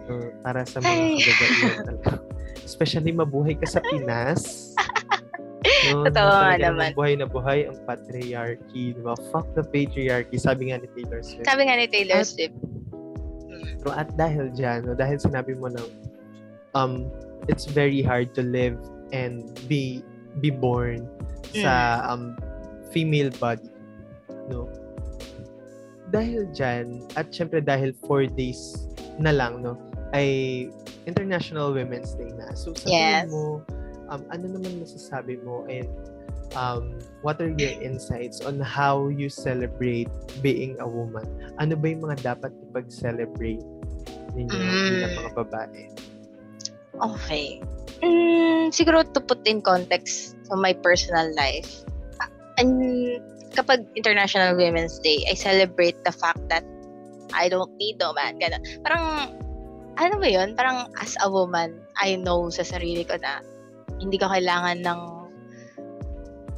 [0.10, 1.96] no, para sa mga kababaihan.
[2.68, 4.44] Especially mabuhay ka sa Pinas.
[5.90, 6.90] No, Totoo talagang naman.
[6.94, 8.94] Buhay na buhay ang patriarchy.
[8.94, 9.18] Di ba?
[9.34, 10.38] Fuck the patriarchy.
[10.38, 11.46] Sabi nga ni Taylor Swift.
[11.46, 12.54] Sabi nga ni Taylor At- Swift.
[12.54, 12.81] Mm.
[13.82, 15.82] Pero at dahil dyan, no, dahil sinabi mo na
[16.78, 17.10] um,
[17.50, 18.78] it's very hard to live
[19.12, 20.06] and be
[20.40, 21.10] be born
[21.52, 22.38] sa um,
[22.94, 23.68] female body.
[24.48, 24.70] No?
[26.14, 29.76] Dahil dyan, at syempre dahil four days na lang, no,
[30.12, 30.68] ay
[31.08, 32.52] International Women's Day na.
[32.54, 33.32] So, sa tingin Yes.
[33.32, 33.64] mo,
[34.12, 35.88] um, ano naman masasabi mo and
[36.56, 40.10] um, what are your insights on how you celebrate
[40.42, 41.26] being a woman?
[41.60, 43.64] Ano ba yung mga dapat ipag-celebrate
[44.36, 44.90] ninyo Mm.
[44.96, 45.84] bilang mga babae?
[47.00, 47.64] Okay.
[48.02, 51.86] Mm, siguro to put in context sa my personal life,
[52.58, 53.22] and
[53.54, 56.66] kapag International Women's Day, I celebrate the fact that
[57.32, 58.40] I don't need no man.
[58.40, 58.64] Ganun.
[58.84, 59.36] Parang,
[59.96, 60.56] ano ba yun?
[60.56, 63.40] Parang as a woman, I know sa sarili ko na
[64.02, 65.00] hindi ko kailangan ng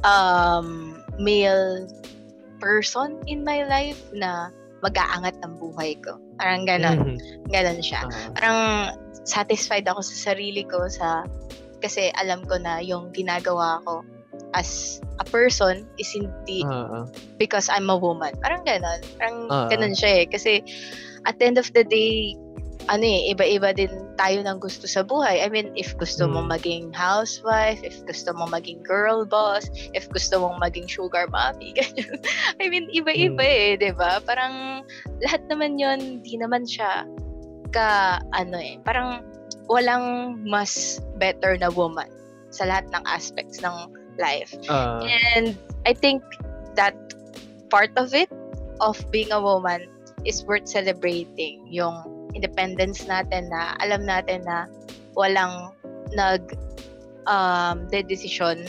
[0.04, 1.88] um, male
[2.60, 4.52] person in my life na
[4.84, 6.20] mag-aangat ng buhay ko.
[6.36, 7.16] Parang ganon.
[7.16, 7.48] Mhm.
[7.48, 8.58] Ganon siya Ah, parang
[9.24, 11.24] satisfied ako sa sarili ko sa
[11.80, 14.04] kasi alam ko na yung ginagawa ko
[14.52, 17.08] as a person is hindi ah.
[17.40, 18.36] because I'm a woman.
[18.44, 19.00] Parang ganon.
[19.16, 19.68] Parang Ah.
[19.72, 20.26] ganon siya eh.
[20.28, 20.60] Kasi
[21.24, 22.36] at the end of the day,
[22.88, 25.40] ano eh, iba-iba din tayo ng gusto sa buhay.
[25.40, 26.50] I mean, if gusto mo Mm.
[26.52, 29.64] maging housewife, if gusto mo maging girl boss,
[29.96, 32.20] if gusto mong maging sugar mommy, ganyan.
[32.60, 33.56] I mean, iba-iba Mm.
[33.64, 34.20] eh, di ba?
[34.20, 34.84] Parang
[35.24, 37.08] lahat naman yon di naman siya
[37.72, 39.24] ka, ano eh, parang
[39.66, 42.06] walang mas better na woman
[42.52, 43.74] sa lahat ng aspects ng
[44.20, 44.52] life.
[44.70, 45.02] Ah,
[45.34, 45.58] And
[45.88, 46.22] I think
[46.78, 46.94] that
[47.72, 48.30] part of it,
[48.78, 49.90] of being a woman,
[50.22, 51.66] is worth celebrating.
[51.66, 54.66] Yung independence natin na alam natin na
[55.14, 55.72] walang
[56.12, 56.42] nag
[57.30, 58.66] um, desisyon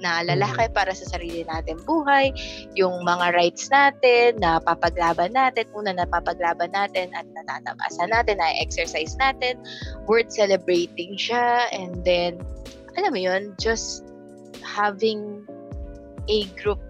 [0.00, 2.32] na lalaki para sa sarili natin buhay,
[2.72, 8.48] yung mga rights natin na papaglaban natin, una na papaglaban natin at natatapasa natin, na
[8.58, 9.60] exercise natin,
[10.08, 12.40] worth celebrating siya, and then,
[12.96, 14.08] alam mo yun, just
[14.64, 15.44] having
[16.32, 16.80] a group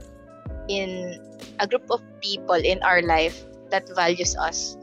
[0.71, 1.19] in
[1.59, 3.43] a group of people in our life
[3.75, 4.79] that values us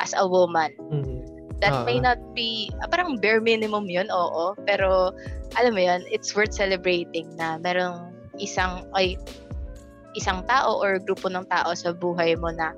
[0.00, 1.22] as a woman mhm.
[1.58, 2.06] that may Oo.
[2.06, 5.10] not be ah, parang bare minimum yun oo pero
[5.56, 9.18] alam mo yun it's worth celebrating na merong isang ay
[10.16, 12.72] isang tao or grupo ng tao sa buhay mo na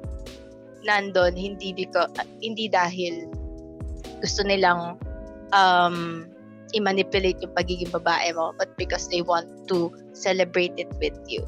[0.84, 2.08] nandun hindi because,
[2.40, 3.28] hindi dahil
[4.20, 4.96] gusto nilang
[5.52, 6.24] um,
[6.72, 11.42] i-manipulate yung pagiging babae mo but because they want to celebrate it with you.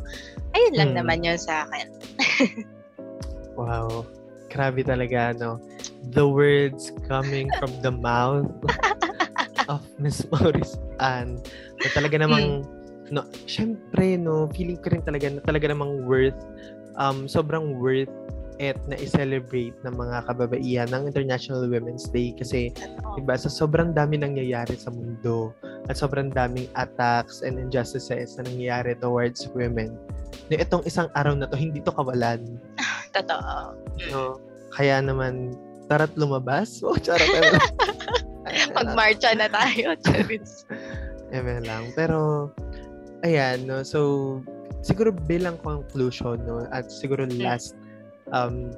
[0.52, 0.98] Ayun lang Hmm.
[1.04, 1.86] naman yun sa akin.
[3.52, 4.08] Wow.
[4.53, 5.57] Grabe talaga, no?
[6.12, 8.53] The words coming from the mouth
[9.72, 11.40] of Miss Maurice Ann.
[11.80, 12.68] Na talaga namang,
[13.09, 16.36] no, syempre, no, feeling ko rin talaga na talaga namang worth,
[17.00, 18.12] um, sobrang worth
[18.61, 22.70] it na i-celebrate ng mga kababaihan ng International Women's Day kasi.
[23.16, 23.34] Diba?
[23.34, 25.57] Sa sobrang dami nangyayari sa mundo
[25.88, 29.96] at sobrang daming attacks and injustices na nangyayari towards women.
[30.51, 32.61] No, itong isang araw na to, hindi to kawalan.
[33.16, 33.76] Totoo.
[34.12, 34.41] No?
[34.72, 35.57] Kaya naman,
[35.89, 36.80] tara't lumabas.
[36.80, 37.28] Oh, charot.
[38.76, 39.97] Magmarcha na tayo.
[40.05, 40.64] Charis.
[41.33, 41.93] Eme lang.
[41.97, 42.51] Pero,
[43.24, 43.85] ayan, no?
[43.85, 44.41] So,
[44.85, 46.64] siguro bilang conclusion, no?
[46.72, 47.76] At siguro last
[48.33, 48.72] um,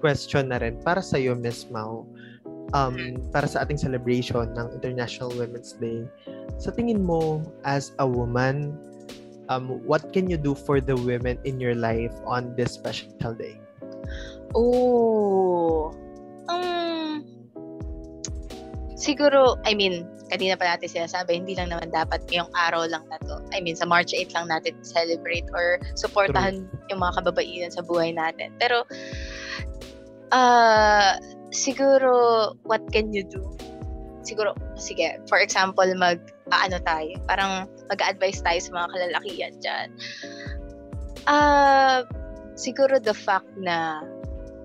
[0.00, 2.04] question na rin para sa iyo, Miss Mau.
[2.74, 6.02] Um, para sa ating celebration ng International Women's Day.
[6.58, 8.74] Sa tingin mo, as a woman,
[9.48, 13.60] um, what can you do for the women in your life on this special day?
[14.54, 15.92] Oh.
[16.48, 17.26] Um,
[18.96, 23.18] siguro, I mean, kanina pa natin sinasabi, hindi lang naman dapat ngayong araw lang na
[23.26, 23.38] to.
[23.54, 28.14] I mean, sa March 8 lang natin celebrate or supportahan yung mga kababaihan sa buhay
[28.14, 28.54] natin.
[28.58, 28.82] Pero,
[30.34, 31.18] uh,
[31.54, 33.42] siguro, what can you do?
[34.26, 36.18] Siguro, sige, for example, mag,
[36.50, 39.88] ano tayo, parang mag-advise tayo sa mga kalalakihan dyan.
[41.26, 42.06] Ah,
[42.54, 44.02] siguro the fact na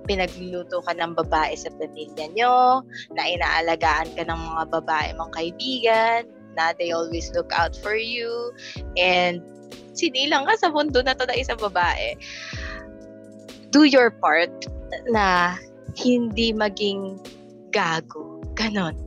[0.09, 2.81] pinagluluto ka ng babae sa pamilya nyo,
[3.13, 6.25] na inaalagaan ka ng mga babae mong kaibigan,
[6.57, 8.51] na they always look out for you,
[8.97, 9.39] and
[9.93, 12.17] sinilang ka sa mundo na to na isang babae.
[13.71, 14.51] Do your part
[15.07, 15.55] na
[15.95, 17.21] hindi maging
[17.71, 18.43] gago.
[18.57, 18.97] Ganon.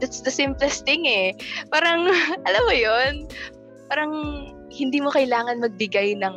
[0.00, 1.32] That's the simplest thing eh.
[1.72, 2.08] Parang,
[2.48, 3.12] alam mo yon
[3.88, 4.12] Parang
[4.68, 6.36] hindi mo kailangan magbigay ng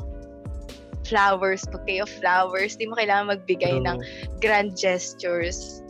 [1.03, 2.77] flowers, bouquet of flowers.
[2.77, 3.97] Hindi mo kailangan magbigay ng
[4.39, 5.81] grand gestures.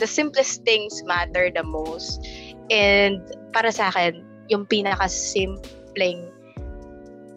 [0.00, 2.24] The simplest things matter the most.
[2.72, 3.20] And
[3.52, 6.32] para sa akin, yung pinaka-simpleng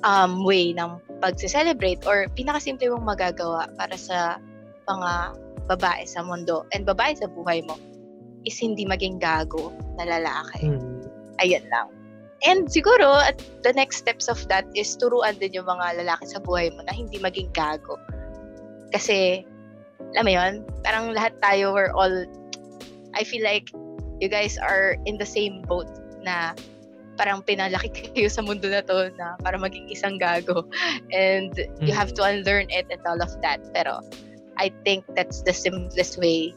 [0.08, 4.40] um, way ng pag-celebrate or pinaka-simple mong magagawa para sa
[4.88, 7.76] mga babae sa mundo and babae sa buhay mo
[8.46, 10.70] is hindi maging gago na lalaki.
[10.70, 11.02] Hmm.
[11.42, 11.90] Ayun lang.
[12.46, 16.40] And siguro, at the next steps of that is turuan din yung mga lalaki sa
[16.40, 17.98] buhay mo na hindi maging gago.
[18.94, 19.42] Kasi,
[20.14, 20.54] alam mo yun,
[20.86, 22.28] parang lahat tayo, we're all,
[23.18, 23.74] I feel like
[24.22, 25.90] you guys are in the same boat
[26.22, 26.54] na
[27.18, 30.68] parang pinalaki kayo sa mundo na to na para maging isang gago.
[31.10, 33.64] And you have to unlearn it and all of that.
[33.74, 34.06] Pero,
[34.60, 36.54] I think that's the simplest way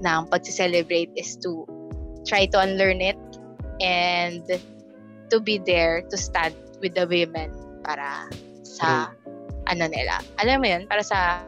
[0.00, 1.64] ng pag-celebrate is to
[2.24, 3.18] try to unlearn it
[3.80, 4.44] and
[5.32, 7.52] to be there to stand with the women
[7.84, 8.28] para
[8.64, 9.12] sa
[9.68, 10.20] ano nila.
[10.42, 11.44] Alam mo yun, para sa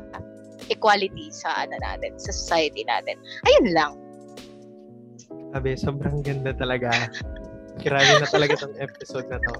[0.71, 3.19] equality sa ano natin, sa society natin.
[3.49, 3.93] Ayun lang.
[5.53, 6.89] Sabi, sobrang ganda talaga.
[7.81, 9.55] Grabe na talaga tong episode na to.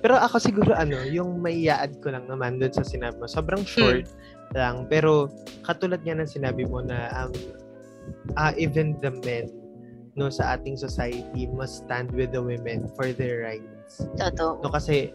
[0.00, 3.26] Pero ako siguro ano, yung may i-add ko lang naman dun sa sinabi mo.
[3.26, 4.06] Sobrang short
[4.54, 4.86] lang.
[4.86, 5.30] Pero
[5.66, 7.34] katulad nga ng sinabi mo na um,
[8.36, 9.50] ah, even the men
[10.18, 14.04] no sa ating society must stand with the women for their rights.
[14.18, 14.58] Totoo.
[14.60, 15.14] No kasi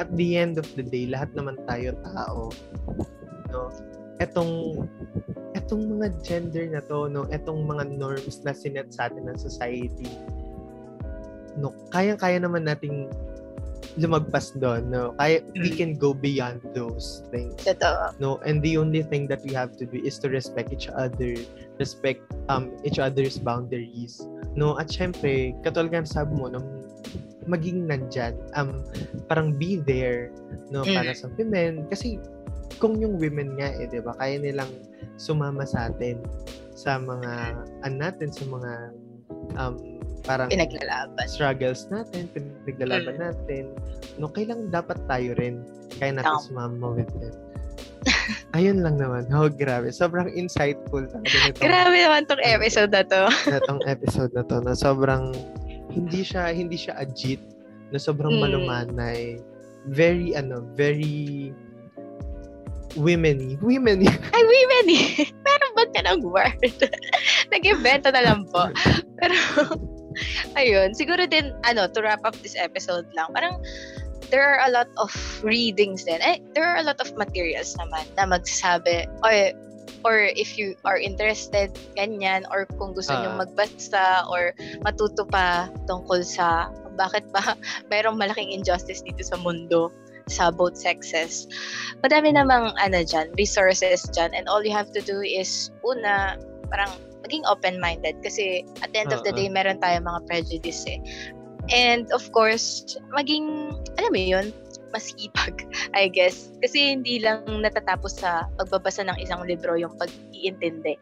[0.00, 2.48] at the end of the day, lahat naman tayo tao.
[3.52, 3.68] No?
[4.18, 4.82] Etong
[5.52, 10.08] etong mga gender na to, no, etong mga norms na sinet sa atin ng society.
[11.60, 13.12] No, kayang-kaya naman nating
[13.98, 15.12] lumagpas doon, no.
[15.18, 15.76] Kaya we Mm.
[15.76, 17.54] can go beyond those things.
[17.66, 18.14] Totoo.
[18.22, 21.34] No, and the only thing that we have to do is to respect each other,
[21.76, 24.22] respect um each other's boundaries.
[24.54, 26.60] No, at syempre, katulad ng sabi mo, no,
[27.48, 28.86] maging nandyan, um,
[29.26, 30.30] parang be there,
[30.70, 30.94] no, Mm.
[30.94, 31.88] para sa women.
[31.90, 32.22] Kasi,
[32.78, 34.70] kung yung women nga, eh, di ba, kaya nilang
[35.18, 36.22] sumama sa atin,
[36.72, 38.72] sa mga, an natin, sa mga,
[39.58, 39.74] um,
[40.20, 41.26] parang, Pinaglalaban.
[41.26, 43.72] struggles natin, pinaglalaban natin,
[44.16, 45.64] no, kailang dapat tayo rin,
[45.96, 46.44] kaya natin Tama.
[46.44, 47.34] sumama with them.
[48.54, 49.30] Ayun lang naman.
[49.30, 49.88] Oh, grabe.
[49.88, 53.30] Sobrang insightful talaga nitong, Grabe naman tong episode na to.
[53.54, 55.30] nitong episode na to na sobrang
[55.88, 57.38] hindi siya hindi siya ajit
[57.88, 58.42] na sobrang Mm.
[58.42, 59.38] malumanay.
[59.86, 61.50] Very ano, very
[62.94, 64.04] women women
[64.34, 64.86] Ay, women.
[65.40, 66.58] Meron ba ka ng word?
[67.48, 68.66] Nag-invento na lang po.
[69.16, 69.34] Pero,
[70.60, 70.94] ayun.
[70.96, 73.60] Siguro din, ano, to wrap up this episode lang, parang,
[74.32, 75.12] there are a lot of
[75.44, 76.18] readings din.
[76.24, 79.52] Eh, there are a lot of materials naman na magsasabi, oy,
[80.04, 85.68] or if you are interested, ganyan, or kung gusto uh, nyo magbasa or matuto pa
[85.84, 87.56] tungkol sa bakit ba
[87.92, 89.92] mayroong malaking injustice dito sa mundo
[90.30, 91.46] sa both sexes.
[92.00, 96.40] Madami namang ano dyan, resources dyan and all you have to do is una,
[96.72, 96.90] parang
[97.22, 99.22] maging open-minded kasi at the end uh-uh.
[99.22, 101.00] of the day, meron tayong mga prejudice eh.
[101.70, 104.46] And of course, maging, alam mo yun,
[104.92, 105.64] masipag,
[105.98, 106.52] I guess.
[106.60, 110.98] Kasi hindi lang natatapos sa pagbabasa ng isang libro yung pag-iintindi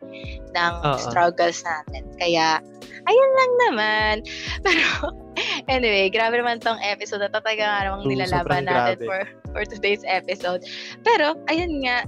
[0.54, 1.00] ng Uh-oh.
[1.00, 2.06] struggles natin.
[2.20, 2.62] Kaya,
[3.08, 4.14] ayun lang naman.
[4.66, 5.16] Pero,
[5.66, 7.24] anyway, grabe naman tong episode.
[7.24, 10.62] Tataga nga namang nilalaban natin for, for today's episode.
[11.02, 12.06] Pero, ayun nga,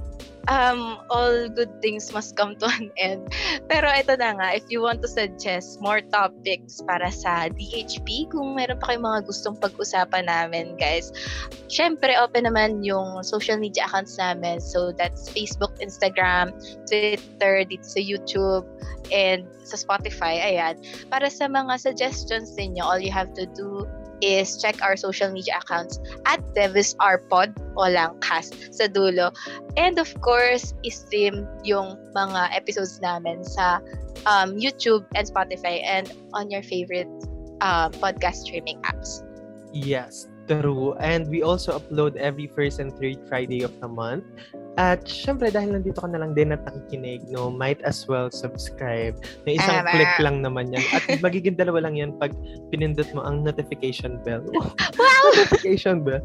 [0.48, 3.30] um, all good things must come to an end.
[3.70, 8.58] Pero ito na nga, if you want to suggest more topics para sa DHP, kung
[8.58, 11.12] meron pa kayong mga gustong pag-usapan namin, guys,
[11.70, 14.58] syempre open naman yung social media accounts namin.
[14.58, 16.56] So that's Facebook, Instagram,
[16.88, 18.66] Twitter, dito sa YouTube,
[19.10, 20.40] and sa Spotify.
[20.40, 20.80] Ayan.
[21.12, 23.86] Para sa mga suggestions ninyo, all you have to do
[24.22, 26.94] is check our social media accounts at Devis
[27.28, 29.34] Pod, walang cast sa dulo.
[29.76, 33.82] And of course, stream yung mga episodes namin sa
[34.24, 37.10] um, YouTube and Spotify and on your favorite
[37.60, 39.26] uh, podcast streaming apps.
[39.74, 40.94] Yes, true.
[41.00, 44.24] And we also upload every first and third Friday of the month.
[44.80, 49.20] At syempre, dahil nandito ka na lang din at nakikinig, no, might as well subscribe.
[49.44, 49.92] Na isang Ama.
[49.92, 50.84] click lang naman yan.
[50.96, 52.32] At magiging dalawa lang yan pag
[52.72, 54.40] pinindot mo ang notification bell.
[54.56, 55.24] wow!
[55.36, 56.24] notification bell.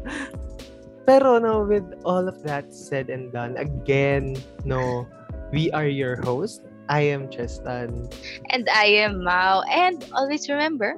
[1.04, 5.04] Pero no, with all of that said and done, again, no,
[5.52, 6.64] we are your host.
[6.88, 8.08] I am Tristan.
[8.48, 9.60] And I am Mao.
[9.68, 10.96] And always remember,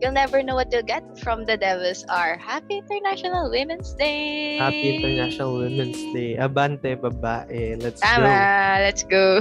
[0.00, 2.36] You'll never know what you'll get from the Devils are.
[2.36, 4.58] Happy International Women's Day!
[4.58, 6.36] Happy International Women's Day.
[6.36, 7.80] Abante, babae.
[7.80, 8.84] Let's Tama, go.
[8.84, 9.40] let's go.